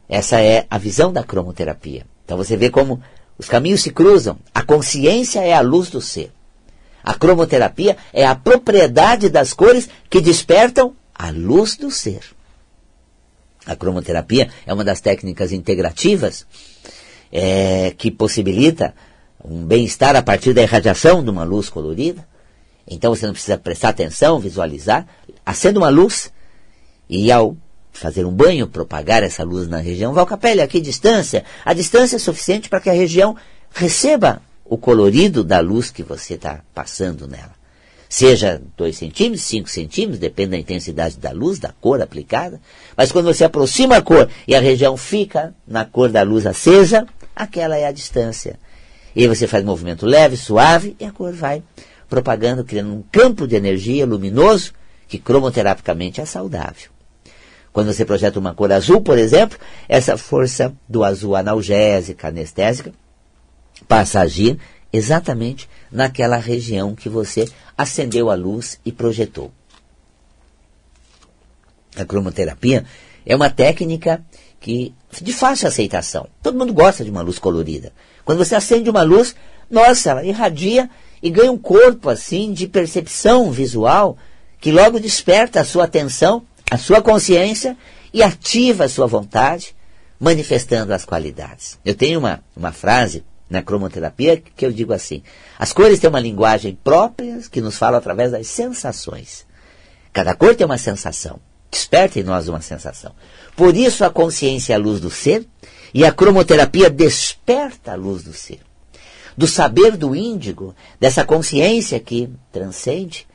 Essa 0.08 0.40
é 0.40 0.66
a 0.68 0.78
visão 0.78 1.12
da 1.12 1.22
cromoterapia. 1.22 2.04
Então 2.24 2.36
você 2.36 2.56
vê 2.56 2.70
como 2.70 3.00
os 3.38 3.48
caminhos 3.48 3.82
se 3.82 3.90
cruzam. 3.90 4.38
A 4.54 4.62
consciência 4.62 5.40
é 5.40 5.54
a 5.54 5.60
luz 5.60 5.90
do 5.90 6.00
ser. 6.00 6.32
A 7.02 7.14
cromoterapia 7.14 7.96
é 8.12 8.26
a 8.26 8.34
propriedade 8.34 9.28
das 9.28 9.52
cores 9.52 9.88
que 10.08 10.20
despertam 10.20 10.96
a 11.14 11.30
luz 11.30 11.76
do 11.76 11.90
ser. 11.90 12.20
A 13.66 13.76
cromoterapia 13.76 14.48
é 14.66 14.72
uma 14.72 14.84
das 14.84 15.00
técnicas 15.00 15.52
integrativas 15.52 16.46
é, 17.32 17.94
que 17.96 18.10
possibilita 18.10 18.94
um 19.44 19.64
bem-estar 19.64 20.16
a 20.16 20.22
partir 20.22 20.54
da 20.54 20.62
irradiação 20.62 21.22
de 21.22 21.30
uma 21.30 21.44
luz 21.44 21.68
colorida. 21.68 22.26
Então 22.86 23.14
você 23.14 23.26
não 23.26 23.32
precisa 23.32 23.56
prestar 23.56 23.90
atenção, 23.90 24.38
visualizar. 24.38 25.06
Acenda 25.44 25.78
uma 25.78 25.88
luz 25.88 26.30
e 27.08 27.30
ao 27.30 27.56
fazer 27.92 28.24
um 28.24 28.32
banho, 28.32 28.66
propagar 28.66 29.22
essa 29.22 29.44
luz 29.44 29.68
na 29.68 29.78
região, 29.78 30.12
Valcapelli, 30.12 30.60
a 30.60 30.66
que 30.66 30.80
distância? 30.80 31.44
A 31.64 31.72
distância 31.72 32.16
é 32.16 32.18
suficiente 32.18 32.68
para 32.68 32.80
que 32.80 32.90
a 32.90 32.94
região 32.94 33.36
receba 33.72 34.42
o 34.64 34.76
colorido 34.76 35.44
da 35.44 35.60
luz 35.60 35.90
que 35.90 36.02
você 36.02 36.34
está 36.34 36.60
passando 36.74 37.28
nela 37.28 37.64
seja 38.14 38.62
2 38.76 38.96
centímetros, 38.96 39.42
5 39.42 39.68
centímetros, 39.68 40.20
depende 40.20 40.52
da 40.52 40.56
intensidade 40.56 41.18
da 41.18 41.32
luz, 41.32 41.58
da 41.58 41.74
cor 41.80 42.00
aplicada. 42.00 42.60
Mas 42.96 43.10
quando 43.10 43.24
você 43.24 43.42
aproxima 43.42 43.96
a 43.96 44.02
cor 44.02 44.28
e 44.46 44.54
a 44.54 44.60
região 44.60 44.96
fica 44.96 45.52
na 45.66 45.84
cor 45.84 46.08
da 46.08 46.22
luz 46.22 46.46
acesa, 46.46 47.08
aquela 47.34 47.76
é 47.76 47.86
a 47.86 47.92
distância. 47.92 48.56
E 49.16 49.22
aí 49.22 49.26
você 49.26 49.48
faz 49.48 49.64
um 49.64 49.66
movimento 49.66 50.06
leve, 50.06 50.36
suave, 50.36 50.94
e 51.00 51.04
a 51.04 51.10
cor 51.10 51.32
vai 51.32 51.60
propagando, 52.08 52.64
criando 52.64 52.94
um 52.94 53.02
campo 53.02 53.46
de 53.46 53.56
energia 53.56 54.06
luminoso 54.06 54.72
que 55.08 55.18
cromoterapicamente 55.18 56.20
é 56.20 56.24
saudável. 56.24 56.90
Quando 57.72 57.92
você 57.92 58.04
projeta 58.04 58.38
uma 58.38 58.54
cor 58.54 58.70
azul, 58.70 59.00
por 59.00 59.18
exemplo, 59.18 59.58
essa 59.88 60.16
força 60.16 60.72
do 60.88 61.02
azul 61.02 61.34
analgésica, 61.34 62.28
anestésica, 62.28 62.92
passa 63.88 64.20
a 64.20 64.22
agir 64.22 64.58
exatamente 64.92 65.68
naquela 65.90 66.36
região 66.36 66.94
que 66.94 67.08
você 67.08 67.48
acendeu 67.76 68.30
a 68.30 68.34
luz 68.34 68.78
e 68.84 68.92
projetou. 68.92 69.50
A 71.96 72.04
cromoterapia 72.04 72.84
é 73.26 73.34
uma 73.34 73.50
técnica 73.50 74.24
que 74.60 74.94
de 75.20 75.32
fácil 75.32 75.68
aceitação. 75.68 76.28
Todo 76.42 76.58
mundo 76.58 76.72
gosta 76.72 77.04
de 77.04 77.10
uma 77.10 77.22
luz 77.22 77.38
colorida. 77.38 77.92
Quando 78.24 78.38
você 78.38 78.54
acende 78.54 78.88
uma 78.88 79.02
luz, 79.02 79.34
nossa, 79.70 80.10
ela 80.10 80.24
irradia 80.24 80.88
e 81.24 81.30
ganha 81.30 81.50
um 81.50 81.56
corpo 81.56 82.10
assim 82.10 82.52
de 82.52 82.68
percepção 82.68 83.50
visual 83.50 84.18
que 84.60 84.70
logo 84.70 85.00
desperta 85.00 85.58
a 85.58 85.64
sua 85.64 85.84
atenção, 85.84 86.42
a 86.70 86.76
sua 86.76 87.00
consciência 87.00 87.78
e 88.12 88.22
ativa 88.22 88.84
a 88.84 88.88
sua 88.90 89.06
vontade, 89.06 89.74
manifestando 90.20 90.92
as 90.92 91.06
qualidades. 91.06 91.78
Eu 91.82 91.94
tenho 91.94 92.18
uma, 92.18 92.44
uma 92.54 92.72
frase 92.72 93.24
na 93.48 93.62
cromoterapia 93.62 94.36
que 94.36 94.66
eu 94.66 94.70
digo 94.70 94.92
assim: 94.92 95.22
as 95.58 95.72
cores 95.72 95.98
têm 95.98 96.10
uma 96.10 96.20
linguagem 96.20 96.78
própria 96.84 97.40
que 97.50 97.62
nos 97.62 97.78
fala 97.78 97.96
através 97.96 98.32
das 98.32 98.46
sensações. 98.46 99.46
Cada 100.12 100.34
cor 100.34 100.54
tem 100.54 100.66
uma 100.66 100.78
sensação, 100.78 101.40
desperta 101.70 102.20
em 102.20 102.22
nós 102.22 102.48
uma 102.48 102.60
sensação. 102.60 103.14
Por 103.56 103.74
isso 103.74 104.04
a 104.04 104.10
consciência 104.10 104.74
é 104.74 104.76
a 104.76 104.78
luz 104.78 105.00
do 105.00 105.10
ser 105.10 105.46
e 105.94 106.04
a 106.04 106.12
cromoterapia 106.12 106.90
desperta 106.90 107.92
a 107.92 107.96
luz 107.96 108.22
do 108.22 108.34
ser. 108.34 108.60
Do 109.36 109.46
saber 109.46 109.96
do 109.96 110.14
índigo, 110.14 110.74
dessa 111.00 111.24
consciência 111.24 111.98
que 111.98 112.30
transcende 112.52 113.26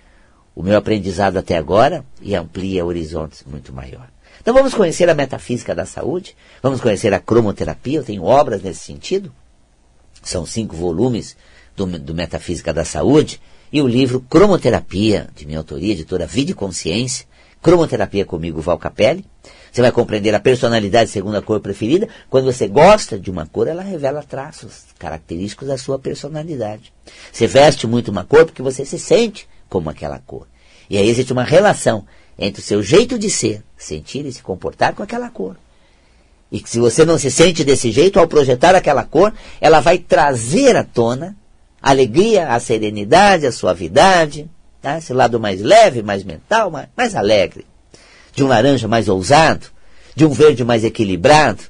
o 0.55 0.63
meu 0.63 0.77
aprendizado 0.77 1.37
até 1.37 1.57
agora 1.57 2.05
e 2.21 2.35
amplia 2.35 2.85
horizontes 2.85 3.43
muito 3.45 3.73
maior. 3.73 4.09
Então 4.41 4.53
vamos 4.53 4.73
conhecer 4.73 5.09
a 5.09 5.13
metafísica 5.13 5.75
da 5.75 5.85
saúde, 5.85 6.35
vamos 6.63 6.79
conhecer 6.79 7.13
a 7.13 7.19
cromoterapia, 7.19 7.99
eu 7.99 8.03
tenho 8.03 8.23
obras 8.23 8.61
nesse 8.61 8.79
sentido. 8.79 9.31
São 10.23 10.45
cinco 10.45 10.75
volumes 10.75 11.35
do, 11.75 11.85
do 11.85 12.13
Metafísica 12.13 12.73
da 12.73 12.83
Saúde 12.83 13.39
e 13.71 13.81
o 13.81 13.87
livro 13.87 14.21
Cromoterapia, 14.29 15.29
de 15.35 15.45
minha 15.45 15.59
autoria, 15.59 15.93
editora 15.93 16.25
Vida 16.25 16.51
e 16.51 16.55
Consciência, 16.55 17.25
Cromoterapia 17.61 18.25
comigo, 18.25 18.61
Val 18.61 18.77
Capelli. 18.77 19.25
Você 19.71 19.81
vai 19.81 19.91
compreender 19.91 20.33
a 20.33 20.39
personalidade 20.39 21.09
segundo 21.09 21.37
a 21.37 21.41
cor 21.41 21.59
preferida. 21.59 22.07
Quando 22.29 22.45
você 22.45 22.67
gosta 22.67 23.19
de 23.19 23.29
uma 23.29 23.45
cor, 23.45 23.67
ela 23.67 23.83
revela 23.83 24.23
traços 24.23 24.85
característicos 24.97 25.67
da 25.67 25.77
sua 25.77 25.99
personalidade. 25.99 26.91
Você 27.31 27.47
veste 27.47 27.85
muito 27.85 28.09
uma 28.09 28.23
cor 28.23 28.45
porque 28.45 28.61
você 28.61 28.85
se 28.85 28.97
sente 28.97 29.47
como 29.69 29.89
aquela 29.89 30.19
cor. 30.19 30.47
E 30.89 30.97
aí 30.97 31.07
existe 31.07 31.31
uma 31.31 31.43
relação 31.43 32.05
entre 32.37 32.61
o 32.61 32.65
seu 32.65 32.81
jeito 32.81 33.19
de 33.19 33.29
ser, 33.29 33.61
sentir 33.77 34.25
e 34.25 34.31
se 34.31 34.41
comportar 34.41 34.93
com 34.95 35.03
aquela 35.03 35.29
cor. 35.29 35.55
E 36.51 36.59
que 36.59 36.69
se 36.69 36.79
você 36.79 37.05
não 37.05 37.17
se 37.17 37.29
sente 37.29 37.63
desse 37.63 37.91
jeito, 37.91 38.19
ao 38.19 38.27
projetar 38.27 38.73
aquela 38.73 39.03
cor, 39.03 39.31
ela 39.61 39.79
vai 39.79 39.99
trazer 39.99 40.75
à 40.75 40.83
tona 40.83 41.35
a 41.81 41.91
alegria, 41.91 42.47
a 42.49 42.59
serenidade, 42.59 43.45
a 43.45 43.51
suavidade, 43.51 44.49
tá? 44.81 44.97
esse 44.97 45.13
lado 45.13 45.39
mais 45.39 45.61
leve, 45.61 46.01
mais 46.01 46.23
mental, 46.23 46.71
mais, 46.71 46.87
mais 46.97 47.15
alegre. 47.15 47.65
De 48.39 48.43
um 48.45 48.47
laranja 48.47 48.87
mais 48.87 49.09
ousado, 49.09 49.65
de 50.15 50.25
um 50.25 50.29
verde 50.29 50.63
mais 50.63 50.85
equilibrado. 50.85 51.61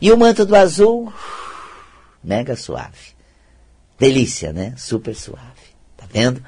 E 0.00 0.12
o 0.12 0.16
manto 0.16 0.46
do 0.46 0.54
azul, 0.54 1.12
mega 2.22 2.54
suave. 2.54 3.16
Delícia, 3.98 4.52
né? 4.52 4.72
Super 4.76 5.16
suave. 5.16 5.74
Tá 5.96 6.04
vendo? 6.12 6.40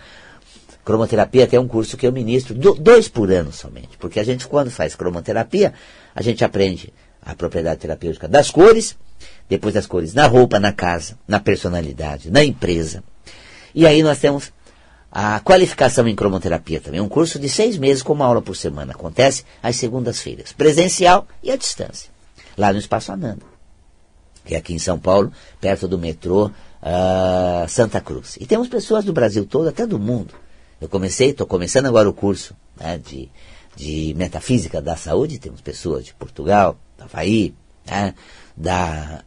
Cromoterapia 0.85 1.49
tem 1.49 1.59
um 1.59 1.67
curso 1.67 1.97
que 1.97 2.07
eu 2.07 2.13
ministro, 2.13 2.55
dois 2.55 3.09
por 3.09 3.33
ano 3.33 3.53
somente. 3.53 3.99
Porque 3.99 4.21
a 4.21 4.23
gente, 4.23 4.47
quando 4.47 4.71
faz 4.71 4.95
cromoterapia, 4.95 5.75
a 6.15 6.23
gente 6.23 6.45
aprende 6.45 6.95
a 7.21 7.35
propriedade 7.35 7.81
terapêutica 7.81 8.29
das 8.29 8.53
cores, 8.53 8.97
depois 9.49 9.75
das 9.75 9.87
cores 9.89 10.15
na 10.15 10.29
roupa, 10.29 10.61
na 10.61 10.71
casa, 10.71 11.19
na 11.27 11.41
personalidade, 11.41 12.31
na 12.31 12.45
empresa. 12.45 13.03
E 13.75 13.89
aí 13.89 14.05
nós 14.05 14.21
temos 14.21 14.53
a 15.17 15.39
qualificação 15.39 16.09
em 16.09 16.17
cromoterapia 16.17 16.81
também, 16.81 17.01
um 17.01 17.09
curso 17.09 17.39
de 17.39 17.49
seis 17.49 17.79
meses 17.79 18.03
com 18.03 18.13
uma 18.13 18.27
aula 18.27 18.43
por 18.43 18.57
semana. 18.57 18.93
Acontece 18.93 19.45
às 19.63 19.77
segundas-feiras, 19.77 20.53
presencial 20.53 21.29
e 21.41 21.53
à 21.53 21.57
distância, 21.57 22.11
lá 22.59 22.73
no 22.73 22.81
Espaço 22.81 23.13
Ananda, 23.13 23.47
que 24.45 24.57
é 24.57 24.59
aqui 24.59 24.75
em 24.75 24.79
São 24.81 24.99
Paulo, 24.99 25.33
perto 25.61 25.87
do 25.87 25.97
metrô 25.97 26.47
uh, 26.47 27.69
Santa 27.69 28.01
Cruz. 28.01 28.37
E 28.41 28.47
temos 28.47 28.67
pessoas 28.67 29.05
do 29.05 29.13
Brasil 29.13 29.47
todo, 29.47 29.69
até 29.69 29.87
do 29.87 30.01
mundo. 30.01 30.35
Eu 30.81 30.89
comecei, 30.89 31.31
estou 31.31 31.47
começando 31.47 31.87
agora 31.87 32.11
o 32.11 32.13
curso 32.13 32.57
né, 32.77 32.99
de, 32.99 33.31
de 33.77 34.15
metafísica 34.17 34.83
da 34.83 34.97
saúde, 34.97 35.39
temos 35.39 35.61
pessoas 35.61 36.05
de 36.05 36.13
Portugal, 36.13 36.77
Havaí, 36.99 37.55
né, 37.87 38.15
da 38.57 39.23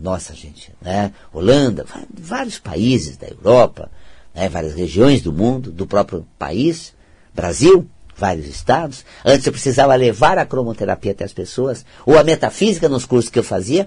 nossa 0.00 0.34
gente, 0.34 0.70
né, 0.82 1.14
Holanda, 1.32 1.86
vários 2.12 2.58
países 2.58 3.16
da 3.16 3.26
Europa, 3.26 3.90
né, 4.34 4.48
várias 4.48 4.74
regiões 4.74 5.22
do 5.22 5.32
mundo, 5.32 5.70
do 5.70 5.86
próprio 5.86 6.26
país, 6.38 6.94
Brasil, 7.34 7.88
vários 8.16 8.46
estados. 8.46 9.04
Antes 9.24 9.46
eu 9.46 9.52
precisava 9.52 9.94
levar 9.94 10.38
a 10.38 10.46
cromoterapia 10.46 11.12
até 11.12 11.24
as 11.24 11.32
pessoas, 11.32 11.84
ou 12.04 12.18
a 12.18 12.24
metafísica 12.24 12.88
nos 12.88 13.04
cursos 13.04 13.30
que 13.30 13.38
eu 13.38 13.44
fazia, 13.44 13.86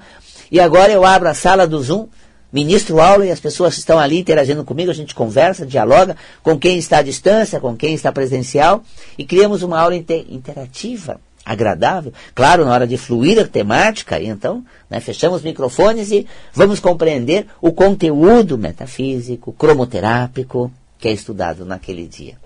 e 0.51 0.59
agora 0.59 0.91
eu 0.91 1.05
abro 1.05 1.29
a 1.29 1.33
sala 1.33 1.67
do 1.67 1.81
Zoom, 1.81 2.07
ministro 2.51 2.99
aula 2.99 3.25
e 3.25 3.31
as 3.31 3.39
pessoas 3.39 3.77
estão 3.77 3.97
ali 3.97 4.19
interagindo 4.19 4.63
comigo, 4.63 4.91
a 4.91 4.93
gente 4.93 5.15
conversa, 5.15 5.65
dialoga 5.65 6.15
com 6.41 6.57
quem 6.57 6.77
está 6.77 6.97
à 6.99 7.01
distância, 7.01 7.59
com 7.59 7.75
quem 7.75 7.93
está 7.93 8.11
presencial, 8.11 8.83
e 9.17 9.25
criamos 9.25 9.63
uma 9.63 9.79
aula 9.79 9.95
inter 9.95 10.25
interativa 10.29 11.19
agradável, 11.45 12.13
claro, 12.33 12.63
na 12.63 12.71
hora 12.71 12.87
de 12.87 12.97
fluir 12.97 13.39
a 13.39 13.47
temática, 13.47 14.21
então 14.21 14.63
né, 14.89 14.99
fechamos 14.99 15.37
os 15.37 15.43
microfones 15.43 16.09
e 16.11 16.25
vamos 16.53 16.79
compreender 16.79 17.47
o 17.61 17.71
conteúdo 17.71 18.57
metafísico, 18.57 19.51
cromoterápico 19.53 20.71
que 20.97 21.07
é 21.07 21.11
estudado 21.11 21.65
naquele 21.65 22.07
dia. 22.07 22.37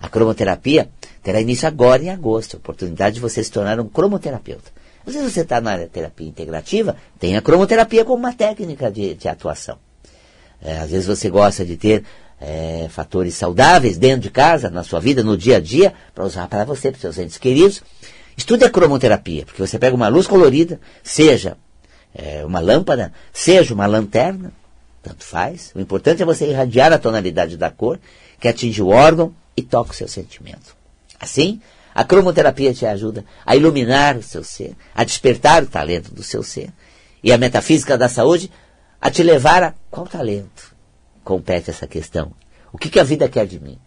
A 0.00 0.08
cromoterapia 0.08 0.88
terá 1.22 1.40
início 1.40 1.66
agora 1.66 2.02
em 2.02 2.10
agosto, 2.10 2.56
oportunidade 2.56 3.16
de 3.16 3.20
você 3.20 3.42
se 3.42 3.50
tornar 3.50 3.80
um 3.80 3.88
cromoterapeuta. 3.88 4.70
Às 5.06 5.14
vezes 5.14 5.32
você 5.32 5.40
está 5.40 5.60
na 5.60 5.72
área 5.72 5.86
de 5.86 5.90
terapia 5.90 6.28
integrativa, 6.28 6.96
tem 7.18 7.36
a 7.36 7.42
cromoterapia 7.42 8.04
como 8.04 8.18
uma 8.18 8.32
técnica 8.32 8.90
de, 8.90 9.14
de 9.14 9.28
atuação. 9.28 9.78
É, 10.60 10.78
às 10.78 10.90
vezes 10.90 11.06
você 11.06 11.28
gosta 11.28 11.64
de 11.64 11.76
ter 11.76 12.04
é, 12.40 12.86
fatores 12.88 13.34
saudáveis 13.34 13.96
dentro 13.96 14.22
de 14.22 14.30
casa, 14.30 14.70
na 14.70 14.82
sua 14.82 15.00
vida, 15.00 15.22
no 15.22 15.36
dia 15.36 15.56
a 15.56 15.60
dia, 15.60 15.92
para 16.14 16.24
usar 16.24 16.48
para 16.48 16.64
você, 16.64 16.90
para 16.90 17.00
seus 17.00 17.18
entes 17.18 17.38
queridos. 17.38 17.82
Estude 18.36 18.64
a 18.64 18.70
cromoterapia, 18.70 19.44
porque 19.44 19.60
você 19.60 19.78
pega 19.78 19.94
uma 19.94 20.08
luz 20.08 20.26
colorida, 20.26 20.80
seja 21.02 21.56
é, 22.14 22.44
uma 22.44 22.60
lâmpada, 22.60 23.12
seja 23.32 23.74
uma 23.74 23.86
lanterna, 23.86 24.52
tanto 25.02 25.24
faz. 25.24 25.72
O 25.74 25.80
importante 25.80 26.22
é 26.22 26.26
você 26.26 26.48
irradiar 26.48 26.92
a 26.92 26.98
tonalidade 26.98 27.56
da 27.56 27.70
cor, 27.70 27.98
que 28.40 28.48
atinge 28.48 28.82
o 28.82 28.88
órgão 28.88 29.34
e 29.56 29.62
toca 29.62 29.92
o 29.92 29.94
seu 29.94 30.08
sentimento. 30.08 30.76
Assim, 31.18 31.60
a 31.94 32.04
cromoterapia 32.04 32.72
te 32.72 32.86
ajuda 32.86 33.24
a 33.44 33.54
iluminar 33.54 34.16
o 34.16 34.22
seu 34.22 34.42
ser, 34.42 34.74
a 34.94 35.04
despertar 35.04 35.62
o 35.62 35.66
talento 35.66 36.12
do 36.14 36.22
seu 36.22 36.42
ser. 36.42 36.70
E 37.22 37.32
a 37.32 37.38
metafísica 37.38 37.96
da 37.96 38.08
saúde 38.08 38.50
a 39.00 39.10
te 39.10 39.22
levar 39.22 39.62
a 39.62 39.74
qual 39.90 40.06
talento 40.06 40.74
compete 41.22 41.70
essa 41.70 41.86
questão? 41.86 42.32
O 42.72 42.78
que, 42.78 42.88
que 42.88 42.98
a 42.98 43.04
vida 43.04 43.28
quer 43.28 43.46
de 43.46 43.60
mim? 43.60 43.78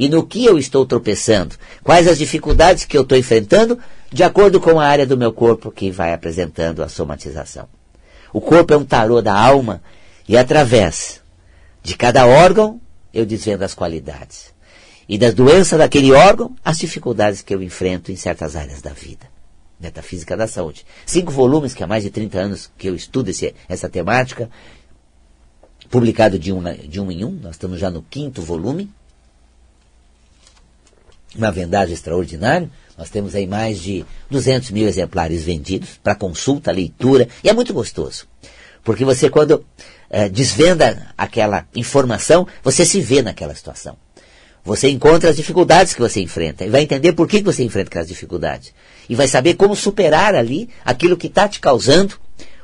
E 0.00 0.08
no 0.08 0.26
que 0.26 0.46
eu 0.46 0.58
estou 0.58 0.86
tropeçando? 0.86 1.56
Quais 1.84 2.08
as 2.08 2.16
dificuldades 2.16 2.86
que 2.86 2.96
eu 2.96 3.02
estou 3.02 3.18
enfrentando 3.18 3.78
de 4.10 4.22
acordo 4.22 4.58
com 4.58 4.80
a 4.80 4.86
área 4.86 5.06
do 5.06 5.14
meu 5.14 5.30
corpo 5.30 5.70
que 5.70 5.90
vai 5.90 6.14
apresentando 6.14 6.82
a 6.82 6.88
somatização? 6.88 7.68
O 8.32 8.40
corpo 8.40 8.72
é 8.72 8.78
um 8.78 8.84
tarô 8.84 9.20
da 9.20 9.38
alma 9.38 9.82
e 10.26 10.38
através 10.38 11.20
de 11.82 11.94
cada 11.98 12.24
órgão 12.26 12.80
eu 13.12 13.26
desvendo 13.26 13.62
as 13.62 13.74
qualidades. 13.74 14.54
E 15.06 15.18
da 15.18 15.30
doença 15.30 15.76
daquele 15.76 16.12
órgão, 16.12 16.56
as 16.64 16.78
dificuldades 16.78 17.42
que 17.42 17.54
eu 17.54 17.62
enfrento 17.62 18.10
em 18.10 18.16
certas 18.16 18.56
áreas 18.56 18.80
da 18.80 18.94
vida. 18.94 19.26
Metafísica 19.78 20.34
da 20.34 20.46
Saúde. 20.46 20.86
Cinco 21.04 21.30
volumes, 21.30 21.74
que 21.74 21.84
há 21.84 21.86
mais 21.86 22.04
de 22.04 22.10
30 22.10 22.38
anos 22.38 22.70
que 22.78 22.88
eu 22.88 22.94
estudo 22.94 23.28
esse, 23.28 23.54
essa 23.68 23.86
temática, 23.86 24.48
publicado 25.90 26.38
de 26.38 26.54
um, 26.54 26.62
de 26.88 26.98
um 26.98 27.12
em 27.12 27.22
um, 27.22 27.32
nós 27.32 27.56
estamos 27.56 27.78
já 27.78 27.90
no 27.90 28.00
quinto 28.00 28.40
volume. 28.40 28.90
Uma 31.36 31.50
vendagem 31.50 31.94
extraordinária. 31.94 32.70
Nós 32.98 33.08
temos 33.08 33.34
aí 33.34 33.46
mais 33.46 33.80
de 33.80 34.04
200 34.30 34.70
mil 34.70 34.86
exemplares 34.86 35.42
vendidos 35.42 35.98
para 36.02 36.14
consulta, 36.14 36.70
leitura, 36.70 37.28
e 37.42 37.48
é 37.48 37.52
muito 37.52 37.72
gostoso. 37.72 38.26
Porque 38.84 39.04
você, 39.04 39.30
quando 39.30 39.64
é, 40.10 40.28
desvenda 40.28 41.12
aquela 41.16 41.66
informação, 41.74 42.46
você 42.62 42.84
se 42.84 43.00
vê 43.00 43.22
naquela 43.22 43.54
situação. 43.54 43.96
Você 44.64 44.88
encontra 44.90 45.30
as 45.30 45.36
dificuldades 45.36 45.94
que 45.94 46.00
você 46.00 46.20
enfrenta 46.20 46.64
e 46.64 46.68
vai 46.68 46.82
entender 46.82 47.12
por 47.12 47.26
que 47.26 47.40
você 47.42 47.62
enfrenta 47.64 47.88
aquelas 47.88 48.08
dificuldades. 48.08 48.74
E 49.08 49.14
vai 49.14 49.26
saber 49.26 49.54
como 49.54 49.74
superar 49.74 50.34
ali 50.34 50.68
aquilo 50.84 51.16
que 51.16 51.28
está 51.28 51.48
te 51.48 51.60
causando 51.60 52.16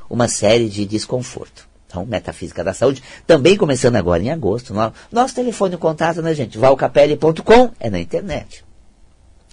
uma 0.09 0.27
série 0.27 0.69
de 0.69 0.85
desconforto. 0.85 1.66
Então, 1.87 2.05
Metafísica 2.05 2.63
da 2.63 2.73
Saúde, 2.73 3.01
também 3.25 3.55
começando 3.55 3.95
agora 3.95 4.21
em 4.21 4.29
agosto. 4.29 4.73
Nosso 5.11 5.33
telefone 5.33 5.71
de 5.71 5.77
contato, 5.77 6.21
né, 6.21 6.33
gente? 6.33 6.57
valcapelli.com 6.57 7.71
é 7.79 7.89
na 7.89 7.99
internet. 7.99 8.65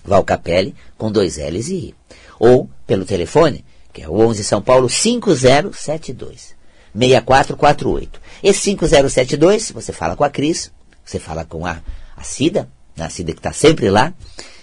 Valcapelli 0.04 0.74
com 0.98 1.10
dois 1.10 1.38
L's 1.38 1.68
e 1.68 1.74
I. 1.74 1.94
Ou 2.38 2.68
pelo 2.86 3.04
telefone, 3.04 3.64
que 3.92 4.02
é 4.02 4.08
o 4.08 4.18
11 4.18 4.42
São 4.44 4.60
Paulo 4.60 4.88
5072 4.90 6.54
6448. 6.94 8.20
Esse 8.42 8.60
5072, 8.60 9.70
você 9.70 9.92
fala 9.92 10.16
com 10.16 10.24
a 10.24 10.30
Cris, 10.30 10.70
você 11.04 11.18
fala 11.18 11.44
com 11.44 11.66
a, 11.66 11.80
a 12.16 12.22
Cida, 12.22 12.68
né, 12.96 13.04
a 13.04 13.10
Cida 13.10 13.32
que 13.32 13.38
está 13.38 13.52
sempre 13.52 13.90
lá, 13.90 14.12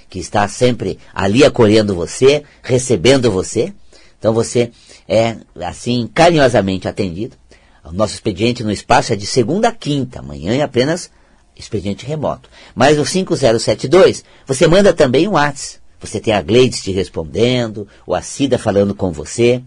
que 0.10 0.20
está 0.20 0.48
sempre 0.48 1.00
ali 1.14 1.44
acolhendo 1.44 1.96
você, 1.96 2.44
recebendo 2.62 3.32
você. 3.32 3.74
Então 4.18 4.34
você 4.34 4.72
é 5.08 5.38
assim 5.62 6.08
carinhosamente 6.14 6.88
atendido. 6.88 7.36
O 7.84 7.92
nosso 7.92 8.14
expediente 8.14 8.64
no 8.64 8.72
espaço 8.72 9.12
é 9.12 9.16
de 9.16 9.26
segunda 9.26 9.70
a 9.70 9.72
quinta, 9.72 10.20
amanhã 10.20 10.54
é 10.54 10.62
apenas 10.62 11.10
expediente 11.56 12.06
remoto. 12.06 12.48
Mas 12.76 13.00
o 13.00 13.06
5072, 13.06 14.24
você 14.46 14.68
manda 14.68 14.94
também 14.94 15.28
um 15.28 15.32
WhatsApp. 15.34 15.82
Você 16.00 16.20
tem 16.20 16.34
a 16.34 16.42
Gleides 16.42 16.82
te 16.82 16.92
respondendo, 16.92 17.88
ou 18.08 18.16
a 18.16 18.22
Cida 18.22 18.58
falando 18.58 18.96
com 18.96 19.12
você. 19.12 19.62